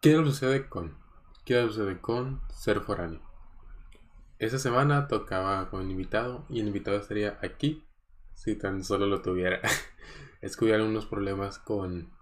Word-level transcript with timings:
¿Qué 0.00 0.14
sucede 0.14 0.68
con? 0.68 0.96
¿Qué 1.44 1.60
sucede 1.66 2.00
con 2.00 2.40
ser 2.54 2.82
foráneo? 2.82 3.20
Esa 4.38 4.60
semana 4.60 5.08
tocaba 5.08 5.68
con 5.70 5.80
un 5.80 5.90
invitado 5.90 6.46
y 6.48 6.60
el 6.60 6.68
invitado 6.68 6.98
estaría 6.98 7.36
aquí 7.42 7.84
si 8.32 8.54
tan 8.54 8.84
solo 8.84 9.06
lo 9.06 9.22
tuviera. 9.22 9.60
es 10.40 10.56
que 10.56 10.66
hubiera 10.66 10.84
unos 10.84 11.06
problemas 11.06 11.58
con 11.58 12.12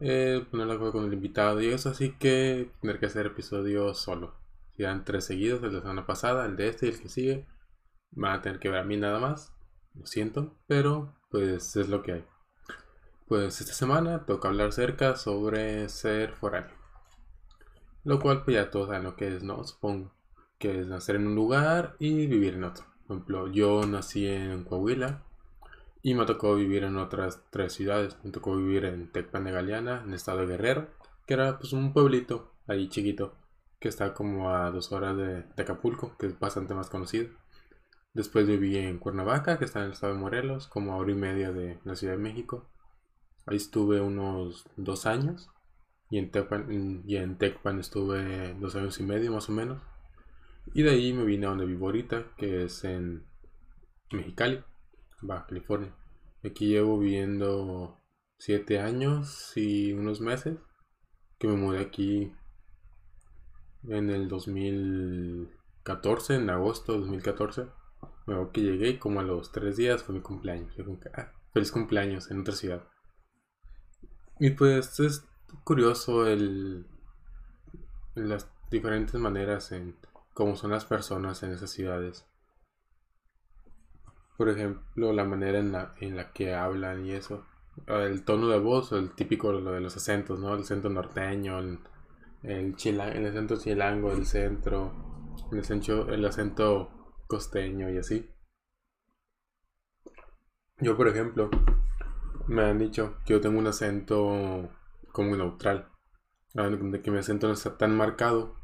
eh, 0.00 0.46
poner 0.52 0.78
con 0.78 1.04
el 1.04 1.14
invitado 1.14 1.60
y 1.60 1.66
eso, 1.66 1.88
así 1.88 2.12
que 2.12 2.70
tener 2.80 3.00
que 3.00 3.06
hacer 3.06 3.26
episodio 3.26 3.92
solo. 3.92 4.36
Si 4.76 4.84
dan 4.84 5.04
tres 5.04 5.24
seguidos, 5.24 5.60
el 5.64 5.70
de 5.70 5.76
la 5.78 5.82
semana 5.82 6.06
pasada, 6.06 6.46
el 6.46 6.54
de 6.54 6.68
este 6.68 6.86
y 6.86 6.90
el 6.90 7.00
que 7.00 7.08
sigue, 7.08 7.46
van 8.12 8.34
a 8.34 8.42
tener 8.42 8.60
que 8.60 8.68
ver 8.68 8.78
a 8.78 8.84
mí 8.84 8.96
nada 8.96 9.18
más. 9.18 9.52
Lo 9.94 10.06
siento, 10.06 10.56
pero 10.68 11.12
pues 11.28 11.74
es 11.74 11.88
lo 11.88 12.04
que 12.04 12.12
hay. 12.12 12.24
Pues 13.28 13.60
esta 13.60 13.74
semana 13.74 14.24
toca 14.24 14.48
hablar 14.48 14.72
cerca 14.72 15.14
sobre 15.16 15.90
ser 15.90 16.32
foráneo. 16.32 16.74
Lo 18.02 18.20
cual 18.20 18.42
pues 18.42 18.54
ya 18.54 18.70
todos 18.70 18.88
saben 18.88 19.04
lo 19.04 19.16
que 19.16 19.36
es, 19.36 19.42
¿no? 19.42 19.62
Supongo 19.64 20.14
que 20.58 20.80
es 20.80 20.86
nacer 20.86 21.16
en 21.16 21.26
un 21.26 21.34
lugar 21.34 21.94
y 21.98 22.26
vivir 22.26 22.54
en 22.54 22.64
otro. 22.64 22.86
Por 23.06 23.16
ejemplo, 23.16 23.48
yo 23.48 23.86
nací 23.86 24.26
en 24.26 24.64
Coahuila 24.64 25.24
y 26.00 26.14
me 26.14 26.24
tocó 26.24 26.54
vivir 26.54 26.84
en 26.84 26.96
otras 26.96 27.42
tres 27.50 27.74
ciudades. 27.74 28.16
Me 28.24 28.30
tocó 28.30 28.56
vivir 28.56 28.86
en 28.86 29.12
Tecpan 29.12 29.44
de 29.44 29.52
Galeana, 29.52 30.00
en 30.04 30.08
el 30.08 30.14
estado 30.14 30.38
de 30.38 30.46
Guerrero, 30.46 30.88
que 31.26 31.34
era 31.34 31.58
pues 31.58 31.74
un 31.74 31.92
pueblito 31.92 32.54
ahí 32.66 32.88
chiquito, 32.88 33.34
que 33.78 33.88
está 33.88 34.14
como 34.14 34.54
a 34.54 34.70
dos 34.70 34.90
horas 34.90 35.18
de, 35.18 35.42
de 35.42 35.62
Acapulco, 35.62 36.16
que 36.16 36.28
es 36.28 36.38
bastante 36.38 36.72
más 36.72 36.88
conocido. 36.88 37.28
Después 38.14 38.46
viví 38.46 38.78
en 38.78 38.98
Cuernavaca, 38.98 39.58
que 39.58 39.66
está 39.66 39.80
en 39.80 39.86
el 39.86 39.92
estado 39.92 40.14
de 40.14 40.18
Morelos, 40.18 40.66
como 40.66 40.94
a 40.94 40.96
hora 40.96 41.12
y 41.12 41.14
media 41.14 41.52
de 41.52 41.78
la 41.84 41.94
Ciudad 41.94 42.14
de 42.14 42.22
México. 42.22 42.70
Ahí 43.48 43.56
estuve 43.56 44.00
unos 44.00 44.64
dos 44.76 45.06
años. 45.06 45.50
Y 46.10 46.18
en, 46.18 46.30
Tecpan, 46.30 47.02
y 47.06 47.16
en 47.16 47.38
Tecpan 47.38 47.80
estuve 47.80 48.54
dos 48.60 48.76
años 48.76 49.00
y 49.00 49.04
medio 49.04 49.32
más 49.32 49.48
o 49.48 49.52
menos. 49.52 49.82
Y 50.74 50.82
de 50.82 50.90
ahí 50.90 51.14
me 51.14 51.24
vine 51.24 51.46
a 51.46 51.50
donde 51.50 51.64
vivo 51.64 51.86
ahorita, 51.86 52.34
que 52.36 52.64
es 52.64 52.84
en 52.84 53.26
Mexicali, 54.12 54.62
Baja 55.22 55.46
California. 55.46 55.94
Aquí 56.44 56.68
llevo 56.68 56.98
viviendo 56.98 57.98
siete 58.38 58.80
años 58.80 59.52
y 59.56 59.92
unos 59.92 60.20
meses. 60.20 60.58
Que 61.38 61.48
me 61.48 61.56
mudé 61.56 61.80
aquí 61.80 62.34
en 63.84 64.10
el 64.10 64.28
2014, 64.28 66.34
en 66.34 66.50
agosto 66.50 66.92
de 66.92 66.98
2014. 66.98 67.66
Me 68.26 68.34
que 68.52 68.60
llegué 68.60 68.98
como 68.98 69.20
a 69.20 69.22
los 69.22 69.52
tres 69.52 69.76
días 69.76 70.02
fue 70.02 70.16
mi 70.16 70.20
cumpleaños. 70.20 70.74
Ah, 71.14 71.32
feliz 71.54 71.72
cumpleaños 71.72 72.30
en 72.30 72.40
otra 72.40 72.54
ciudad. 72.54 72.86
Y 74.40 74.50
pues 74.50 75.00
es 75.00 75.26
curioso 75.64 76.26
el, 76.26 76.86
las 78.14 78.50
diferentes 78.70 79.14
maneras 79.14 79.72
en 79.72 79.96
cómo 80.32 80.54
son 80.54 80.70
las 80.70 80.84
personas 80.84 81.42
en 81.42 81.52
esas 81.52 81.70
ciudades. 81.70 82.26
Por 84.36 84.48
ejemplo, 84.48 85.12
la 85.12 85.24
manera 85.24 85.58
en 85.58 85.72
la, 85.72 85.94
en 85.98 86.16
la 86.16 86.32
que 86.32 86.54
hablan 86.54 87.04
y 87.04 87.12
eso. 87.12 87.44
El 87.86 88.24
tono 88.24 88.48
de 88.48 88.58
voz, 88.58 88.92
el 88.92 89.14
típico 89.14 89.52
lo 89.52 89.72
de 89.72 89.80
los 89.80 89.96
acentos, 89.96 90.38
¿no? 90.38 90.54
El 90.54 90.60
acento 90.60 90.88
norteño, 90.88 91.58
el, 91.58 91.80
el, 92.44 92.76
el 92.80 93.26
acento 93.26 93.56
chilango, 93.56 94.12
el 94.12 94.26
centro, 94.26 95.34
el 95.50 95.60
acento, 95.60 96.08
el 96.08 96.24
acento 96.24 97.14
costeño 97.26 97.90
y 97.90 97.98
así. 97.98 98.30
Yo, 100.80 100.96
por 100.96 101.08
ejemplo, 101.08 101.50
me 102.48 102.64
han 102.64 102.78
dicho 102.78 103.16
que 103.24 103.34
yo 103.34 103.40
tengo 103.40 103.58
un 103.58 103.66
acento 103.66 104.70
como 105.12 105.36
neutral. 105.36 105.88
De 106.54 107.02
que 107.02 107.10
mi 107.10 107.18
acento 107.18 107.46
no 107.46 107.52
está 107.52 107.76
tan 107.76 107.96
marcado. 107.96 108.54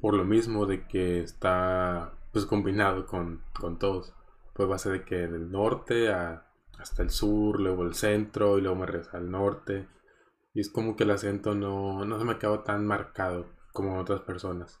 Por 0.00 0.14
lo 0.14 0.24
mismo 0.24 0.64
de 0.64 0.86
que 0.86 1.20
está 1.20 2.14
pues 2.32 2.46
combinado 2.46 3.06
con, 3.06 3.42
todos. 3.78 4.14
Pues 4.54 4.70
va 4.70 4.76
a 4.76 4.78
ser 4.78 4.92
de 4.92 5.04
que 5.04 5.16
del 5.26 5.50
norte 5.50 6.10
hasta 6.12 7.02
el 7.02 7.10
sur, 7.10 7.60
luego 7.60 7.82
el 7.82 7.94
centro 7.94 8.58
y 8.58 8.62
luego 8.62 8.76
me 8.76 8.86
regresa 8.86 9.18
al 9.18 9.30
norte. 9.30 9.88
Y 10.54 10.60
es 10.60 10.70
como 10.70 10.96
que 10.96 11.04
el 11.04 11.10
acento 11.10 11.54
no, 11.54 12.04
no 12.04 12.18
se 12.18 12.24
me 12.24 12.32
acaba 12.32 12.64
tan 12.64 12.86
marcado 12.86 13.46
como 13.72 13.98
otras 13.98 14.20
personas. 14.22 14.80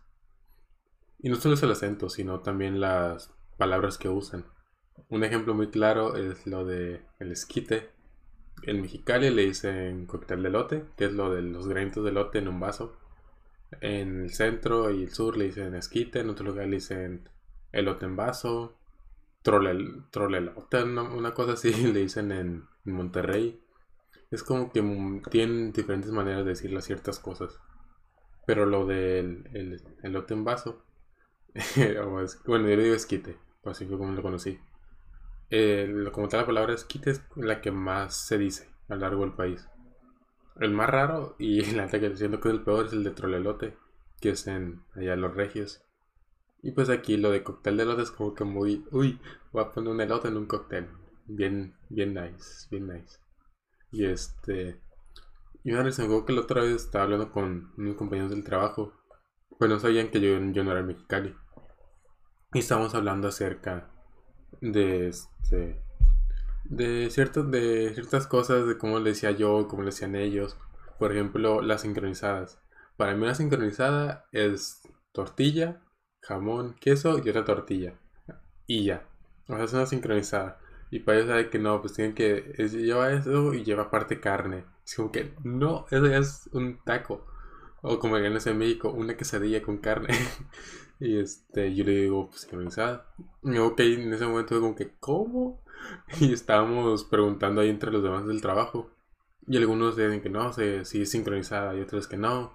Y 1.18 1.28
no 1.28 1.36
solo 1.36 1.54
es 1.54 1.62
el 1.62 1.72
acento, 1.72 2.08
sino 2.08 2.40
también 2.40 2.80
las 2.80 3.34
palabras 3.58 3.98
que 3.98 4.08
usan. 4.08 4.46
Un 5.08 5.24
ejemplo 5.24 5.54
muy 5.54 5.70
claro 5.70 6.16
es 6.16 6.46
lo 6.46 6.64
de 6.64 7.02
el 7.18 7.32
esquite. 7.32 7.90
En 8.62 8.82
Mexicali 8.82 9.30
le 9.30 9.46
dicen 9.46 10.06
cóctel 10.06 10.42
de 10.42 10.50
lote, 10.50 10.84
que 10.96 11.06
es 11.06 11.12
lo 11.12 11.32
de 11.32 11.42
los 11.42 11.68
granitos 11.68 12.04
de 12.04 12.12
lote 12.12 12.38
en 12.38 12.48
un 12.48 12.60
vaso. 12.60 12.96
En 13.80 14.22
el 14.22 14.30
centro 14.34 14.90
y 14.90 15.04
el 15.04 15.10
sur 15.10 15.36
le 15.36 15.46
dicen 15.46 15.74
esquite, 15.74 16.20
en 16.20 16.30
otro 16.30 16.46
lugar 16.46 16.66
le 16.66 16.76
dicen 16.76 17.28
elote 17.72 18.06
en 18.06 18.16
vaso, 18.16 18.76
trole, 19.42 20.02
trolelote, 20.10 20.82
una, 20.82 21.34
cosa 21.34 21.52
así 21.52 21.72
le 21.92 22.00
dicen 22.00 22.32
en, 22.32 22.68
Monterrey. 22.84 23.62
Es 24.30 24.42
como 24.42 24.72
que 24.72 24.82
tienen 25.30 25.72
diferentes 25.72 26.10
maneras 26.10 26.44
de 26.44 26.50
decir 26.50 26.72
las 26.72 26.84
ciertas 26.84 27.18
cosas. 27.18 27.60
Pero 28.46 28.66
lo 28.66 28.86
del 28.86 29.48
el, 29.52 29.82
elote 30.02 30.34
en 30.34 30.44
vaso, 30.44 30.82
bueno, 32.46 32.68
yo 32.68 32.76
le 32.76 32.82
digo 32.82 32.94
esquite, 32.94 33.36
así 33.64 33.86
fue 33.86 33.98
como 33.98 34.12
lo 34.12 34.22
conocí 34.22 34.58
como 36.12 36.28
tal 36.28 36.40
la 36.40 36.46
palabra 36.46 36.74
esquite 36.74 37.10
es 37.10 37.22
la 37.34 37.60
que 37.60 37.72
más 37.72 38.14
se 38.14 38.38
dice 38.38 38.68
a 38.88 38.94
lo 38.94 39.00
largo 39.00 39.22
del 39.22 39.34
país. 39.34 39.68
El 40.60 40.72
más 40.72 40.88
raro 40.88 41.34
y 41.38 41.62
la 41.74 41.88
que 41.88 42.16
siento 42.16 42.40
que 42.40 42.48
es 42.48 42.54
el 42.54 42.62
peor 42.62 42.86
es 42.86 42.92
el 42.92 43.02
de 43.02 43.10
trolelote, 43.10 43.76
que 44.20 44.30
es 44.30 44.46
en 44.46 44.82
allá 44.94 45.16
los 45.16 45.34
regios. 45.34 45.82
Y 46.62 46.72
pues 46.72 46.90
aquí 46.90 47.16
lo 47.16 47.30
de 47.30 47.42
cóctel 47.42 47.76
de 47.76 47.84
elote 47.84 48.02
es 48.02 48.10
como 48.10 48.34
que 48.34 48.44
muy, 48.44 48.84
uy, 48.92 49.18
voy 49.52 49.64
a 49.64 49.70
poner 49.70 49.92
un 49.92 50.00
elote 50.00 50.28
en 50.28 50.36
un 50.36 50.46
cóctel. 50.46 50.88
Bien, 51.26 51.74
bien 51.88 52.14
nice, 52.14 52.68
bien 52.70 52.86
nice. 52.88 53.18
Y 53.90 54.04
este, 54.04 54.80
y 55.64 55.72
me 55.72 55.80
acuerdo 55.80 56.24
que 56.24 56.32
la 56.32 56.40
otra 56.42 56.62
vez 56.62 56.76
estaba 56.76 57.04
hablando 57.04 57.32
con 57.32 57.72
unos 57.76 57.96
compañeros 57.96 58.30
del 58.30 58.44
trabajo. 58.44 58.92
Pues 59.58 59.70
no 59.70 59.78
sabían 59.78 60.10
que 60.10 60.20
yo, 60.20 60.38
yo 60.52 60.64
no 60.64 60.72
era 60.72 60.82
mexicano. 60.82 61.34
Y 62.52 62.60
estábamos 62.60 62.94
hablando 62.94 63.28
acerca 63.28 63.90
de 64.60 65.08
este 65.08 65.82
de 66.64 67.10
ciertas 67.10 67.50
de 67.50 67.92
ciertas 67.94 68.26
cosas 68.26 68.66
de 68.66 68.78
cómo 68.78 68.98
le 68.98 69.10
decía 69.10 69.30
yo 69.32 69.66
cómo 69.68 69.82
le 69.82 69.86
decían 69.86 70.14
ellos. 70.16 70.56
Por 70.98 71.12
ejemplo 71.12 71.62
las 71.62 71.82
sincronizadas. 71.82 72.60
Para 72.96 73.14
mí 73.14 73.22
una 73.22 73.34
sincronizada 73.34 74.26
es 74.32 74.82
tortilla 75.12 75.82
jamón 76.22 76.74
queso 76.80 77.20
y 77.24 77.28
otra 77.28 77.44
tortilla. 77.44 77.94
Y 78.66 78.84
ya. 78.84 79.06
O 79.48 79.56
sea 79.56 79.64
es 79.64 79.72
una 79.72 79.86
sincronizada. 79.86 80.60
Y 80.90 81.00
para 81.00 81.18
ellos 81.18 81.30
sabe 81.30 81.50
que 81.50 81.58
no 81.58 81.80
pues 81.80 81.94
tienen 81.94 82.14
que 82.14 82.54
lleva 82.70 83.12
eso 83.12 83.54
y 83.54 83.64
lleva 83.64 83.84
aparte 83.84 84.20
carne. 84.20 84.64
Es 84.84 84.94
como 84.96 85.12
que 85.12 85.34
no 85.44 85.86
eso 85.90 86.06
ya 86.06 86.18
es 86.18 86.48
un 86.52 86.78
taco. 86.84 87.26
O 87.82 87.98
como 87.98 88.16
en 88.18 88.36
ese 88.36 88.52
México 88.54 88.90
una 88.90 89.16
quesadilla 89.16 89.62
con 89.62 89.78
carne 89.78 90.08
Y 91.00 91.18
este, 91.18 91.74
yo 91.74 91.84
le 91.84 91.92
digo, 91.92 92.28
pues 92.28 92.42
sincronizada. 92.42 93.06
Y 93.42 93.56
ok, 93.56 93.80
en 93.80 94.12
ese 94.12 94.26
momento 94.26 94.60
como 94.60 94.76
que, 94.76 94.92
¿cómo? 95.00 95.62
Y 96.20 96.32
estábamos 96.32 97.04
preguntando 97.04 97.62
ahí 97.62 97.70
entre 97.70 97.90
los 97.90 98.02
demás 98.02 98.26
del 98.26 98.42
trabajo. 98.42 98.90
Y 99.46 99.56
algunos 99.56 99.96
dicen 99.96 100.20
que 100.20 100.28
no, 100.28 100.52
se, 100.52 100.84
sí 100.84 101.02
es 101.02 101.10
sincronizada. 101.10 101.74
Y 101.74 101.80
otros 101.80 102.06
que 102.06 102.18
no, 102.18 102.54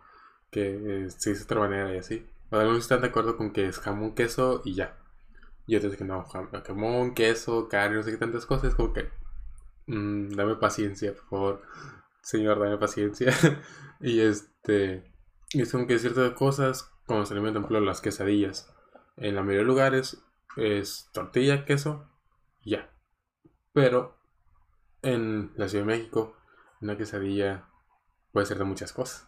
que 0.51 1.07
sí 1.17 1.31
es 1.31 1.43
otra 1.43 1.59
manera 1.59 1.93
y 1.93 1.97
así. 1.97 2.25
Algunos 2.51 2.83
están 2.83 3.01
de 3.01 3.07
acuerdo 3.07 3.35
con 3.35 3.51
que 3.51 3.67
es 3.67 3.79
jamón, 3.79 4.13
queso 4.13 4.61
y 4.63 4.75
ya. 4.75 4.95
Y 5.67 5.75
otros 5.75 5.95
que 5.95 6.05
no, 6.05 6.23
jamón, 6.23 7.15
queso, 7.15 7.67
carne, 7.67 7.97
no 7.97 8.03
sé 8.03 8.11
qué 8.11 8.17
tantas 8.17 8.45
cosas. 8.45 8.75
Como 8.75 8.93
que, 8.93 9.09
mm, 9.87 10.29
dame 10.35 10.55
paciencia, 10.55 11.13
por 11.13 11.25
favor. 11.29 11.61
Señor, 12.21 12.59
dame 12.59 12.77
paciencia. 12.77 13.33
y 13.99 14.19
este, 14.21 15.03
y 15.51 15.65
como 15.65 15.87
que 15.87 15.97
ciertas 15.97 16.31
cosas 16.33 16.94
como 17.05 17.25
se 17.25 17.33
alimentan, 17.33 17.63
por 17.63 17.71
ejemplo, 17.71 17.87
las 17.87 18.01
quesadillas. 18.01 18.73
En 19.17 19.35
la 19.35 19.41
mayoría 19.41 19.61
de 19.61 19.67
lugares 19.67 20.23
es 20.57 21.09
tortilla, 21.13 21.65
queso, 21.65 22.09
ya. 22.63 22.89
Pero 23.73 24.17
en 25.01 25.51
la 25.55 25.67
Ciudad 25.67 25.85
de 25.85 25.97
México, 25.97 26.35
una 26.81 26.97
quesadilla 26.97 27.69
puede 28.31 28.45
ser 28.45 28.57
de 28.57 28.63
muchas 28.65 28.91
cosas. 28.93 29.27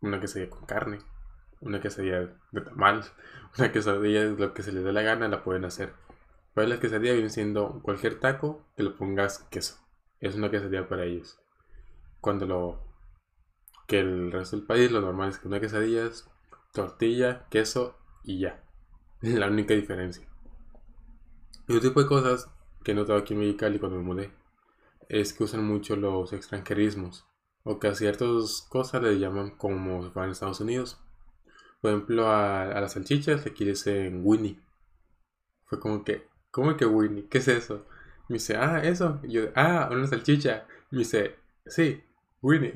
Una 0.00 0.20
quesadilla 0.20 0.50
con 0.50 0.66
carne, 0.66 1.00
una 1.60 1.80
quesadilla 1.80 2.38
de 2.52 2.60
tamal, 2.60 3.04
una 3.58 3.72
quesadilla 3.72 4.24
de 4.24 4.36
lo 4.36 4.54
que 4.54 4.62
se 4.62 4.72
les 4.72 4.84
dé 4.84 4.92
la 4.92 5.02
gana, 5.02 5.28
la 5.28 5.42
pueden 5.42 5.64
hacer. 5.64 5.94
Pero 6.54 6.68
la 6.68 6.78
quesadilla 6.78 7.14
viene 7.14 7.30
siendo 7.30 7.80
cualquier 7.82 8.20
taco 8.20 8.64
que 8.76 8.84
le 8.84 8.90
pongas 8.90 9.40
queso. 9.50 9.76
Es 10.20 10.36
una 10.36 10.50
quesadilla 10.50 10.88
para 10.88 11.04
ellos. 11.04 11.40
Cuando 12.20 12.46
lo 12.46 12.93
que 13.86 14.00
el 14.00 14.32
resto 14.32 14.56
del 14.56 14.66
país 14.66 14.90
lo 14.90 15.00
normal 15.00 15.30
es 15.30 15.38
que 15.38 15.48
una 15.48 15.60
quesadilla 15.60 16.06
es 16.06 16.28
tortilla, 16.72 17.46
queso 17.50 17.98
y 18.22 18.40
ya. 18.40 18.62
Es 19.22 19.34
la 19.38 19.48
única 19.48 19.74
diferencia. 19.74 20.26
Y 21.66 21.76
otro 21.76 21.88
tipo 21.88 22.02
de 22.02 22.08
cosas 22.08 22.50
que 22.82 22.92
he 22.92 22.94
notado 22.94 23.18
aquí 23.18 23.34
en 23.34 23.40
Mexicali 23.40 23.78
cuando 23.78 23.98
me 23.98 24.04
mudé 24.04 24.32
es 25.08 25.32
que 25.32 25.44
usan 25.44 25.66
mucho 25.66 25.96
los 25.96 26.32
extranjerismos. 26.32 27.26
O 27.62 27.78
que 27.78 27.88
a 27.88 27.94
ciertas 27.94 28.66
cosas 28.68 29.02
le 29.02 29.18
llaman 29.18 29.56
como 29.56 30.02
fueran 30.10 30.28
en 30.28 30.32
Estados 30.32 30.60
Unidos. 30.60 31.00
Por 31.80 31.92
ejemplo, 31.92 32.28
a, 32.28 32.66
las 32.66 32.92
salchichas 32.92 33.46
aquí 33.46 33.64
dicen 33.64 34.20
Winnie. 34.22 34.60
Fue 35.64 35.80
como 35.80 36.04
que, 36.04 36.28
¿cómo 36.50 36.76
que 36.76 36.84
Winnie? 36.84 37.26
¿Qué 37.28 37.38
es 37.38 37.48
eso? 37.48 37.86
Me 38.28 38.34
dice, 38.34 38.56
ah, 38.56 38.82
eso. 38.84 39.20
Y 39.22 39.32
yo, 39.32 39.44
ah, 39.54 39.88
una 39.90 40.06
salchicha. 40.06 40.66
Me 40.90 40.98
dice, 40.98 41.36
sí, 41.66 42.02
Winnie. 42.44 42.74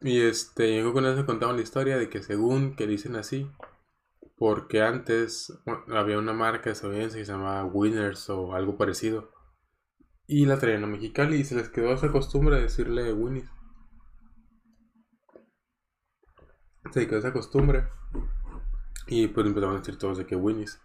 y 0.00 0.22
este, 0.22 0.78
yo 0.78 0.92
con 0.94 1.04
eso 1.04 1.26
contaba 1.26 1.52
la 1.52 1.60
historia 1.60 1.98
de 1.98 2.08
que 2.08 2.22
según 2.22 2.74
que 2.74 2.86
dicen 2.86 3.14
así, 3.14 3.46
porque 4.38 4.80
antes 4.80 5.52
había 5.88 6.18
una 6.18 6.32
marca 6.32 6.70
estadounidense 6.70 7.18
que 7.18 7.26
se 7.26 7.32
llamaba 7.32 7.66
Winners 7.66 8.30
o 8.30 8.54
algo 8.54 8.78
parecido. 8.78 9.32
Y 10.26 10.46
la 10.46 10.58
traían 10.58 10.84
a 10.84 10.86
Mexicali 10.86 11.36
y 11.36 11.44
se 11.44 11.56
les 11.56 11.68
quedó 11.68 11.92
esa 11.92 12.10
costumbre 12.10 12.56
de 12.56 12.62
decirle 12.62 13.12
Winnie. 13.12 13.44
Se 16.92 17.06
quedó 17.06 17.18
esa 17.18 17.32
costumbre. 17.34 17.86
Y 19.08 19.26
pues 19.26 19.46
empezaron 19.46 19.76
a 19.76 19.80
decir 19.80 19.98
todos 19.98 20.16
de 20.16 20.26
que 20.26 20.36
Winnie's. 20.36 20.80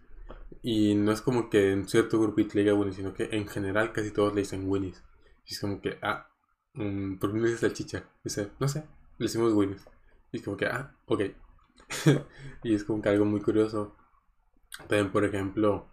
Y 0.63 0.95
no 0.95 1.11
es 1.11 1.21
como 1.21 1.49
que 1.49 1.71
en 1.71 1.87
cierto 1.87 2.19
grupito 2.19 2.55
le 2.55 2.61
diga 2.61 2.73
Winnie's, 2.73 2.97
sino 2.97 3.13
que 3.13 3.29
en 3.31 3.47
general 3.47 3.93
casi 3.93 4.11
todos 4.11 4.33
le 4.33 4.41
dicen 4.41 4.67
Winnie's. 4.67 5.03
Y 5.45 5.53
es 5.53 5.59
como 5.59 5.79
que, 5.79 5.97
ah, 6.01 6.27
um, 6.77 7.17
¿por 7.17 7.31
qué 7.31 7.37
no 7.37 7.43
dices 7.45 7.61
salchicha? 7.61 8.03
Dice, 8.23 8.51
no 8.59 8.67
sé, 8.67 8.83
le 9.17 9.25
decimos 9.25 9.53
Winnie's. 9.53 9.85
Y 10.31 10.37
es 10.37 10.43
como 10.43 10.57
que, 10.57 10.65
ah, 10.65 10.95
ok. 11.05 11.21
y 12.63 12.75
es 12.75 12.83
como 12.83 13.01
que 13.01 13.09
algo 13.09 13.25
muy 13.25 13.41
curioso. 13.41 13.95
También, 14.87 15.11
por 15.11 15.23
ejemplo, 15.23 15.87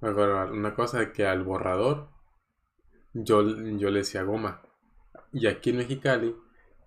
una 0.00 0.74
cosa 0.74 1.12
que 1.12 1.26
al 1.26 1.42
borrador 1.42 2.08
yo, 3.12 3.42
yo 3.76 3.90
le 3.90 4.00
decía 4.00 4.22
goma. 4.22 4.62
Y 5.32 5.46
aquí 5.46 5.70
en 5.70 5.78
Mexicali 5.78 6.36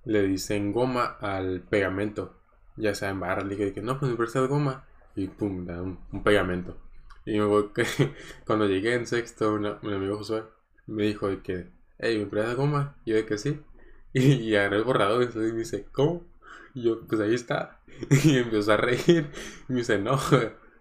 le 0.05 0.23
dicen 0.23 0.71
goma 0.71 1.17
al 1.19 1.61
pegamento. 1.61 2.37
Ya 2.77 2.95
sea 2.95 3.09
en 3.09 3.19
barra, 3.19 3.43
le 3.43 3.55
dije 3.55 3.81
no, 3.81 3.99
pues 3.99 4.11
me 4.11 4.17
prestas 4.17 4.47
goma. 4.47 4.85
Y 5.15 5.27
pum, 5.27 5.65
da 5.65 5.81
un, 5.81 5.97
pegamento. 6.23 6.77
Y 7.25 7.39
me 7.39 7.47
que 7.73 7.85
cuando 8.45 8.65
llegué 8.67 8.95
en 8.95 9.05
sexto, 9.05 9.57
mi 9.59 9.93
amigo 9.93 10.17
Josué 10.17 10.43
me 10.87 11.03
dijo 11.03 11.27
que, 11.43 11.69
hey, 12.01 12.17
¿me 12.17 12.25
prestas 12.25 12.55
goma? 12.55 12.97
Y 13.05 13.11
yo 13.11 13.17
de 13.17 13.25
que 13.25 13.37
sí. 13.37 13.61
Y, 14.13 14.55
agarré 14.55 14.77
el 14.77 14.83
borrador 14.83 15.23
y 15.23 15.37
me 15.37 15.59
dice, 15.59 15.87
¿cómo? 15.91 16.25
Y 16.73 16.83
yo, 16.83 17.05
pues 17.07 17.21
ahí 17.21 17.33
está. 17.33 17.79
Y 18.25 18.37
empezó 18.37 18.73
a 18.73 18.77
reír. 18.77 19.29
Y 19.69 19.73
me 19.73 19.79
dice, 19.79 19.99
no. 19.99 20.19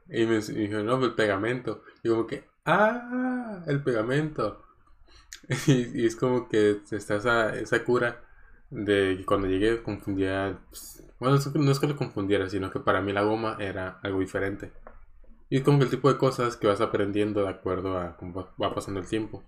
Y 0.09 0.27
me, 0.27 0.41
dijo, 0.41 0.79
no, 0.83 0.99
pues 0.99 1.11
el 1.11 1.15
pegamento. 1.15 1.83
Y 2.03 2.09
como 2.09 2.27
que, 2.27 2.45
ah, 2.65 3.63
el 3.67 3.83
pegamento. 3.83 4.65
Y, 5.67 6.07
es 6.07 6.17
como 6.17 6.49
que 6.49 6.81
está 6.91 7.17
esa, 7.17 7.55
esa 7.55 7.85
cura 7.85 8.25
de 8.71 9.17
que 9.19 9.25
cuando 9.25 9.47
llegué 9.47 9.83
confundía. 9.83 10.59
Pues, 10.69 11.05
bueno, 11.21 11.39
no 11.55 11.71
es 11.71 11.79
que 11.79 11.87
lo 11.87 11.97
confundiera, 11.97 12.49
sino 12.49 12.71
que 12.71 12.81
para 12.81 13.01
mí 13.03 13.13
la 13.13 13.23
goma 13.23 13.57
era 13.61 14.01
algo 14.03 14.21
diferente. 14.21 14.73
Y 15.51 15.59
es 15.59 15.63
como 15.65 15.79
que 15.79 15.85
el 15.85 15.91
tipo 15.91 16.11
de 16.11 16.19
cosas 16.19 16.57
que 16.57 16.67
vas 16.67 16.81
aprendiendo 16.81 17.43
de 17.43 17.51
acuerdo 17.51 17.99
a 17.99 18.17
cómo 18.17 18.49
va 18.61 18.75
pasando 18.75 19.01
el 19.01 19.07
tiempo. 19.07 19.45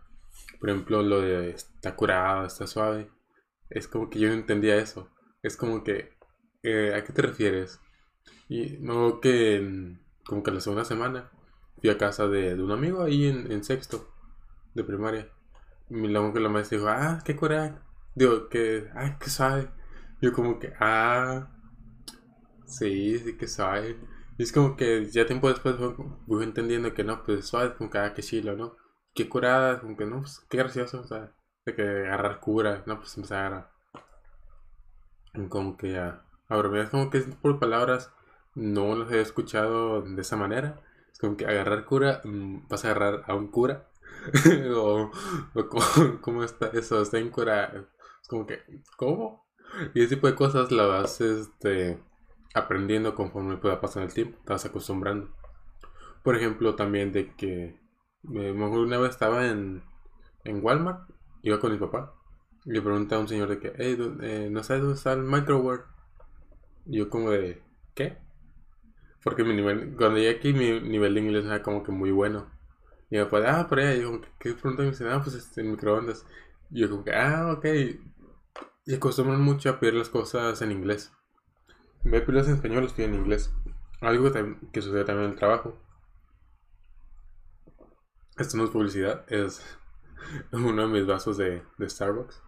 Por 0.61 0.71
ejemplo, 0.71 1.03
lo 1.03 1.21
de 1.21 1.51
está 1.51 1.97
curado, 1.97 2.47
está 2.47 2.67
suave. 2.67 3.11
Es 3.71 3.89
como 3.89 4.11
que 4.11 4.19
yo 4.21 4.29
no 4.29 4.35
entendía 4.35 4.77
eso. 4.77 5.11
Es 5.43 5.57
como 5.57 5.83
que, 5.85 6.17
eh, 6.63 6.95
¿a 6.95 7.05
qué 7.05 7.13
te 7.13 7.23
refieres? 7.23 7.81
Y 8.49 8.79
no 8.81 9.21
que 9.21 9.97
como 10.25 10.43
que 10.43 10.51
la 10.53 10.61
segunda 10.61 10.85
semana 10.85 11.31
fui 11.81 11.91
a 11.91 11.99
casa 11.99 12.29
de, 12.29 12.55
un 12.55 12.71
amigo 12.71 13.03
ahí 13.03 13.27
en, 13.27 13.51
en 13.51 13.65
sexto 13.65 14.09
de 14.75 14.85
primaria 14.85 15.29
luego 15.93 16.33
que 16.33 16.41
la 16.41 16.49
maestra 16.49 16.79
dijo, 16.79 16.91
ah, 16.91 17.23
qué 17.25 17.37
coraje. 17.37 17.75
Digo, 18.15 18.49
que, 18.49 18.89
ay, 18.95 19.17
qué 19.21 19.31
sabe. 19.31 19.71
Yo 20.21 20.33
como 20.33 20.59
que, 20.59 20.73
ah, 20.81 21.51
sí, 22.67 23.19
sí 23.19 23.37
que 23.37 23.49
sabe. 23.49 23.99
Y 24.39 24.43
es 24.43 24.53
como 24.53 24.77
que 24.77 25.07
ya 25.11 25.27
tiempo 25.27 25.49
después 25.49 25.77
voy 26.27 26.45
entendiendo 26.45 26.95
que 26.95 27.05
no, 27.05 27.23
pues 27.25 27.47
suave, 27.47 27.75
como 27.77 27.91
que, 27.91 27.99
ah, 27.99 28.15
qué 28.15 28.23
chilo, 28.23 28.57
¿no? 28.57 28.77
Qué 29.15 29.29
curada, 29.29 29.81
como 29.81 29.97
que 29.97 30.07
no, 30.07 30.21
pues 30.21 30.41
qué 30.49 30.59
gracioso, 30.59 31.01
o 31.01 31.05
sea, 31.05 31.33
de 31.67 31.75
que 31.75 31.83
agarrar 31.83 32.41
cura, 32.41 32.83
no, 32.87 32.99
pues 32.99 33.17
empezar 33.17 33.53
a... 33.55 33.71
Como 35.49 35.77
que 35.77 35.99
a, 35.99 36.23
a 36.49 36.57
bromear, 36.57 36.85
es 36.85 36.91
como 36.91 37.11
que 37.11 37.21
por 37.21 37.59
palabras 37.59 38.13
no 38.55 38.95
los 38.95 39.11
he 39.13 39.21
escuchado 39.21 40.03
de 40.03 40.21
esa 40.21 40.37
manera. 40.37 40.81
Es 41.13 41.19
como 41.19 41.37
que 41.37 41.47
agarrar 41.47 41.85
cura, 41.85 42.21
mm, 42.25 42.69
vas 42.69 42.85
a 42.85 42.91
agarrar 42.91 43.25
a 43.27 43.35
un 43.35 43.49
cura 43.49 43.89
o, 44.77 45.11
¿cómo, 46.21 46.45
está 46.45 46.67
eso, 46.69 47.01
está 47.01 47.19
en 47.19 47.31
cura. 47.31 47.87
Es 48.21 48.29
como 48.29 48.47
que, 48.47 48.61
¿cómo? 48.97 49.47
Y 49.95 50.01
ese 50.03 50.17
tipo 50.17 50.27
de 50.27 50.35
cosas 50.35 50.71
la 50.71 50.87
vas 50.87 51.21
este, 51.21 51.99
aprendiendo 52.55 53.15
conforme 53.15 53.57
pueda 53.57 53.81
pasar 53.81 54.03
el 54.03 54.13
tiempo, 54.13 54.39
te 54.45 54.53
vas 54.53 54.65
acostumbrando. 54.65 55.31
Por 56.23 56.37
ejemplo, 56.37 56.77
también 56.77 57.13
de 57.13 57.35
que 57.35 57.81
me 58.23 58.53
una 58.53 58.99
vez 58.99 59.11
estaba 59.11 59.47
en, 59.47 59.83
en 60.45 60.65
Walmart, 60.65 61.09
iba 61.43 61.61
con 61.61 61.73
mi 61.73 61.79
papá, 61.79 62.15
y 62.65 62.73
le 62.73 62.83
pregunté 62.83 63.15
a 63.15 63.19
un 63.19 63.29
señor 63.29 63.49
de 63.49 63.59
que, 63.59 63.73
hey, 63.77 63.97
eh, 64.23 64.49
¿no 64.51 64.63
sabes 64.63 64.83
dónde 64.83 64.97
está 64.97 65.13
el 65.13 65.23
microwave? 65.23 65.83
Y 66.87 66.99
yo 66.99 67.11
como 67.11 67.31
de, 67.31 67.63
¿qué? 67.95 68.19
Porque 69.23 69.45
mi 69.45 69.55
nivel, 69.55 69.95
cuando 69.97 70.19
llegué 70.19 70.31
aquí 70.31 70.53
mi 70.53 70.81
nivel 70.81 71.15
de 71.15 71.21
inglés 71.21 71.45
era 71.45 71.63
como 71.63 71.83
que 71.83 71.93
muy 71.93 72.11
bueno. 72.11 72.51
Y 73.11 73.17
me 73.17 73.27
pues, 73.27 73.45
ah, 73.47 73.69
por 73.69 73.79
ahí, 73.79 74.01
yo, 74.01 74.21
¿qué 74.39 74.55
pronto 74.55 74.83
me 74.83 74.91
dicen? 74.91 75.09
Ah, 75.09 75.21
pues 75.23 75.37
este, 75.37 75.63
microondas. 75.63 76.27
Y 76.71 76.81
yo 76.81 76.91
como 76.91 77.05
que, 77.05 77.15
ah, 77.15 77.53
ok. 77.53 77.67
Y 78.87 78.95
acostumbran 78.95 79.41
mucho 79.41 79.71
a 79.71 79.79
pedir 79.79 79.95
las 79.95 80.09
cosas 80.09 80.61
en 80.63 80.73
inglés. 80.73 81.13
En 82.05 82.11
vez 82.11 82.21
de 82.23 82.27
pedirlas 82.27 82.49
en 82.49 82.55
español, 82.55 82.85
las 82.85 82.95
piden 82.95 83.15
en 83.15 83.21
inglés. 83.21 83.55
Algo 84.01 84.33
que, 84.33 84.57
que 84.73 84.83
sucede 84.83 85.05
también 85.05 85.27
en 85.27 85.33
el 85.33 85.39
trabajo. 85.39 85.79
Esto 88.39 88.57
no 88.57 88.65
es 88.65 88.71
publicidad, 88.71 89.25
es 89.31 89.63
uno 90.53 90.83
de 90.83 90.89
mis 90.89 91.07
vasos 91.07 91.37
de, 91.37 91.63
de 91.79 91.89
Starbucks. 91.89 92.43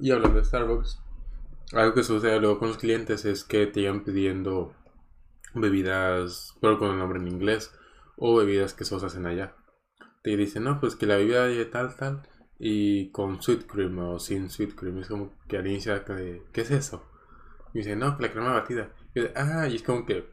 Y 0.00 0.10
hablando 0.10 0.38
de 0.38 0.44
Starbucks, 0.44 1.00
algo 1.72 1.94
que 1.94 2.02
sucede 2.02 2.40
luego 2.40 2.58
con 2.58 2.68
los 2.68 2.78
clientes 2.78 3.24
es 3.24 3.44
que 3.44 3.66
te 3.66 3.80
iban 3.80 4.04
pidiendo 4.04 4.74
bebidas, 5.54 6.56
pero 6.60 6.78
con 6.78 6.90
el 6.90 6.98
nombre 6.98 7.18
en 7.18 7.28
inglés, 7.28 7.74
o 8.16 8.36
bebidas 8.36 8.74
que 8.74 8.84
se 8.84 8.94
hacen 8.94 9.26
allá 9.26 9.54
te 10.22 10.36
dicen, 10.36 10.64
no, 10.64 10.80
pues 10.80 10.96
que 10.96 11.06
la 11.06 11.16
bebida 11.16 11.46
de 11.46 11.64
tal, 11.64 11.96
tal, 11.96 12.22
y 12.58 13.10
con 13.10 13.42
sweet 13.42 13.66
cream 13.66 13.98
o 13.98 14.18
sin 14.18 14.50
sweet 14.50 14.74
cream. 14.74 14.98
Es 14.98 15.08
como 15.08 15.32
que 15.48 15.58
al 15.58 15.66
inicio, 15.66 16.00
¿qué 16.04 16.60
es 16.60 16.70
eso? 16.70 17.04
Y 17.74 17.78
dice, 17.78 17.96
no, 17.96 18.16
que 18.16 18.22
la 18.22 18.32
crema 18.32 18.52
batida. 18.52 18.90
Y 19.14 19.20
ah, 19.34 19.66
y 19.68 19.76
es 19.76 19.82
como 19.82 20.06
que 20.06 20.30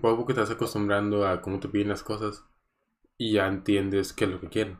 poco 0.00 0.26
que 0.26 0.34
te 0.34 0.40
estás 0.40 0.56
acostumbrando 0.56 1.26
a 1.26 1.40
cómo 1.40 1.60
te 1.60 1.68
piden 1.68 1.88
las 1.88 2.02
cosas 2.02 2.44
y 3.18 3.32
ya 3.32 3.48
entiendes 3.48 4.12
qué 4.12 4.24
es 4.24 4.30
lo 4.30 4.40
que 4.40 4.48
quieren. 4.48 4.78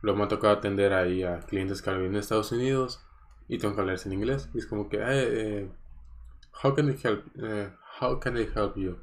Luego 0.00 0.18
me 0.18 0.24
ha 0.24 0.28
tocado 0.28 0.54
atender 0.54 0.92
ahí 0.94 1.22
a 1.22 1.40
clientes 1.40 1.82
que 1.82 1.90
viven 1.90 2.12
en 2.12 2.16
Estados 2.16 2.50
Unidos 2.50 3.04
y 3.46 3.58
tengo 3.58 3.74
que 3.74 3.80
hablarles 3.82 4.06
en 4.06 4.14
inglés. 4.14 4.48
Y 4.54 4.58
es 4.58 4.66
como 4.66 4.88
que, 4.88 4.98
eh, 5.00 5.70
how 6.62 6.74
can 6.74 6.88
I 6.88 6.96
help, 7.02 7.26
eh, 7.42 7.70
how 8.00 8.18
can 8.18 8.36
I 8.38 8.48
help 8.54 8.76
you? 8.76 8.96